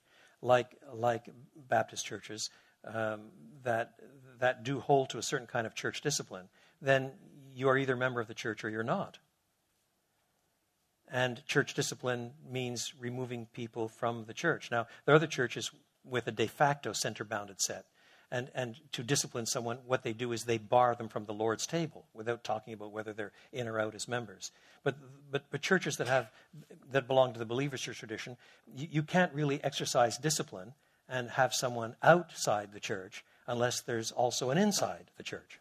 like, 0.41 0.75
like 0.91 1.29
Baptist 1.69 2.05
churches 2.05 2.49
um, 2.85 3.29
that, 3.63 3.93
that 4.39 4.63
do 4.63 4.79
hold 4.79 5.09
to 5.09 5.17
a 5.17 5.23
certain 5.23 5.47
kind 5.47 5.67
of 5.67 5.75
church 5.75 6.01
discipline, 6.01 6.49
then 6.81 7.11
you 7.53 7.69
are 7.69 7.77
either 7.77 7.93
a 7.93 7.97
member 7.97 8.19
of 8.19 8.27
the 8.27 8.33
church 8.33 8.63
or 8.63 8.69
you're 8.69 8.83
not. 8.83 9.19
And 11.11 11.45
church 11.45 11.73
discipline 11.73 12.31
means 12.49 12.93
removing 12.97 13.47
people 13.53 13.87
from 13.87 14.25
the 14.25 14.33
church. 14.33 14.71
Now, 14.71 14.87
there 15.05 15.13
are 15.13 15.17
other 15.17 15.27
churches 15.27 15.69
with 16.03 16.25
a 16.27 16.31
de 16.31 16.47
facto 16.47 16.93
center 16.93 17.23
bounded 17.23 17.61
set 17.61 17.85
and, 18.31 18.49
and 18.55 18.75
to 18.93 19.03
discipline 19.03 19.45
someone, 19.45 19.79
what 19.85 20.03
they 20.03 20.13
do 20.13 20.31
is 20.31 20.43
they 20.43 20.57
bar 20.57 20.95
them 20.95 21.09
from 21.09 21.25
the 21.25 21.33
Lord's 21.33 21.67
table 21.67 22.05
without 22.13 22.43
talking 22.43 22.73
about 22.73 22.91
whether 22.91 23.11
they're 23.11 23.33
in 23.51 23.67
or 23.67 23.79
out 23.79 23.93
as 23.93 24.07
members. 24.07 24.51
But, 24.83 24.95
but, 25.29 25.43
but 25.51 25.61
churches 25.61 25.97
that, 25.97 26.07
have, 26.07 26.31
that 26.91 27.07
belong 27.07 27.33
to 27.33 27.39
the 27.39 27.45
believer's 27.45 27.81
church 27.81 27.99
tradition, 27.99 28.37
you, 28.75 28.87
you 28.89 29.03
can't 29.03 29.33
really 29.33 29.61
exercise 29.63 30.17
discipline 30.17 30.73
and 31.09 31.29
have 31.31 31.53
someone 31.53 31.95
outside 32.01 32.71
the 32.71 32.79
church 32.79 33.25
unless 33.47 33.81
there's 33.81 34.11
also 34.11 34.49
an 34.49 34.57
inside 34.57 35.11
the 35.17 35.23
church. 35.23 35.59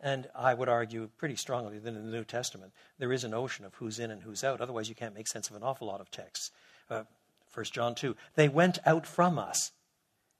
And 0.00 0.28
I 0.36 0.54
would 0.54 0.68
argue 0.68 1.08
pretty 1.18 1.36
strongly 1.36 1.78
that 1.78 1.88
in 1.88 1.94
the 1.94 2.16
New 2.16 2.24
Testament, 2.24 2.72
there 2.98 3.12
is 3.12 3.24
a 3.24 3.28
notion 3.28 3.64
of 3.64 3.74
who's 3.74 3.98
in 3.98 4.10
and 4.10 4.22
who's 4.22 4.44
out. 4.44 4.60
Otherwise, 4.60 4.88
you 4.88 4.94
can't 4.94 5.14
make 5.14 5.26
sense 5.26 5.50
of 5.50 5.56
an 5.56 5.62
awful 5.62 5.88
lot 5.88 6.00
of 6.00 6.10
texts. 6.10 6.52
Uh, 6.88 7.04
1 7.52 7.64
John 7.72 7.94
2. 7.94 8.14
They 8.34 8.48
went 8.48 8.78
out 8.84 9.06
from 9.06 9.38
us 9.38 9.72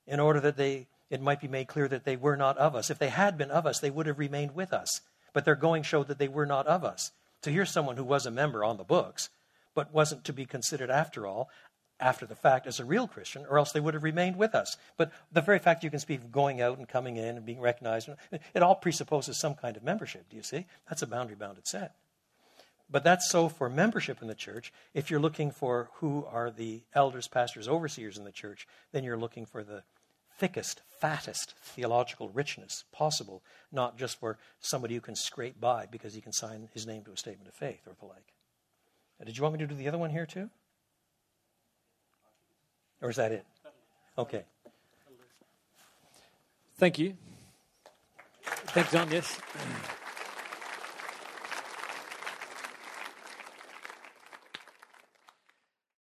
in 0.06 0.20
order 0.20 0.38
that 0.40 0.56
they, 0.56 0.86
it 1.10 1.20
might 1.20 1.40
be 1.40 1.48
made 1.48 1.68
clear 1.68 1.88
that 1.88 2.04
they 2.04 2.16
were 2.16 2.36
not 2.36 2.58
of 2.58 2.74
us. 2.74 2.90
If 2.90 2.98
they 2.98 3.08
had 3.08 3.38
been 3.38 3.50
of 3.50 3.66
us, 3.66 3.78
they 3.78 3.90
would 3.90 4.06
have 4.06 4.18
remained 4.18 4.54
with 4.54 4.72
us. 4.72 5.00
But 5.32 5.44
their 5.44 5.54
going 5.54 5.82
showed 5.82 6.08
that 6.08 6.18
they 6.18 6.28
were 6.28 6.46
not 6.46 6.66
of 6.66 6.84
us. 6.84 7.12
So 7.42 7.50
here's 7.50 7.70
someone 7.70 7.96
who 7.96 8.04
was 8.04 8.26
a 8.26 8.30
member 8.30 8.64
on 8.64 8.76
the 8.76 8.84
books, 8.84 9.28
but 9.74 9.92
wasn't 9.92 10.24
to 10.24 10.32
be 10.32 10.46
considered 10.46 10.90
after 10.90 11.26
all, 11.26 11.48
after 12.00 12.26
the 12.26 12.34
fact, 12.34 12.66
as 12.66 12.80
a 12.80 12.84
real 12.84 13.06
Christian, 13.06 13.46
or 13.48 13.58
else 13.58 13.72
they 13.72 13.80
would 13.80 13.94
have 13.94 14.02
remained 14.02 14.36
with 14.36 14.54
us. 14.54 14.76
But 14.96 15.12
the 15.32 15.40
very 15.40 15.58
fact 15.58 15.84
you 15.84 15.90
can 15.90 16.00
speak 16.00 16.20
of 16.20 16.32
going 16.32 16.60
out 16.60 16.78
and 16.78 16.88
coming 16.88 17.16
in 17.16 17.36
and 17.36 17.46
being 17.46 17.60
recognized, 17.60 18.08
it 18.54 18.62
all 18.62 18.74
presupposes 18.74 19.38
some 19.38 19.54
kind 19.54 19.76
of 19.76 19.84
membership, 19.84 20.28
do 20.28 20.36
you 20.36 20.42
see? 20.42 20.66
That's 20.88 21.02
a 21.02 21.06
boundary 21.06 21.36
bounded 21.36 21.66
set. 21.66 21.94
But 22.90 23.02
that's 23.02 23.30
so 23.30 23.48
for 23.48 23.68
membership 23.68 24.22
in 24.22 24.28
the 24.28 24.34
church. 24.34 24.72
If 24.94 25.10
you're 25.10 25.20
looking 25.20 25.50
for 25.50 25.90
who 25.94 26.24
are 26.30 26.50
the 26.50 26.82
elders, 26.94 27.28
pastors, 27.28 27.68
overseers 27.68 28.18
in 28.18 28.24
the 28.24 28.32
church, 28.32 28.66
then 28.92 29.02
you're 29.02 29.16
looking 29.16 29.44
for 29.44 29.64
the 29.64 29.82
thickest, 30.38 30.82
fattest 31.00 31.54
theological 31.62 32.28
richness 32.30 32.84
possible, 32.92 33.42
not 33.72 33.98
just 33.98 34.18
for 34.18 34.38
somebody 34.60 34.94
who 34.94 35.00
can 35.00 35.16
scrape 35.16 35.60
by 35.60 35.86
because 35.90 36.14
he 36.14 36.20
can 36.20 36.32
sign 36.32 36.68
his 36.72 36.86
name 36.86 37.04
to 37.04 37.12
a 37.12 37.16
statement 37.16 37.48
of 37.48 37.54
faith 37.54 37.80
or 37.86 37.94
the 37.98 38.06
like. 38.06 38.32
Now, 39.18 39.26
did 39.26 39.36
you 39.36 39.42
want 39.42 39.54
me 39.54 39.58
to 39.60 39.66
do 39.66 39.74
the 39.74 39.88
other 39.88 39.98
one 39.98 40.10
here 40.10 40.26
too? 40.26 40.50
Or 43.00 43.10
is 43.10 43.16
that 43.16 43.32
it? 43.32 43.44
Okay. 44.18 44.44
Thank 46.78 46.98
you. 46.98 47.14
Thanks, 48.42 48.92
John. 48.92 49.10
Yes. 49.10 49.40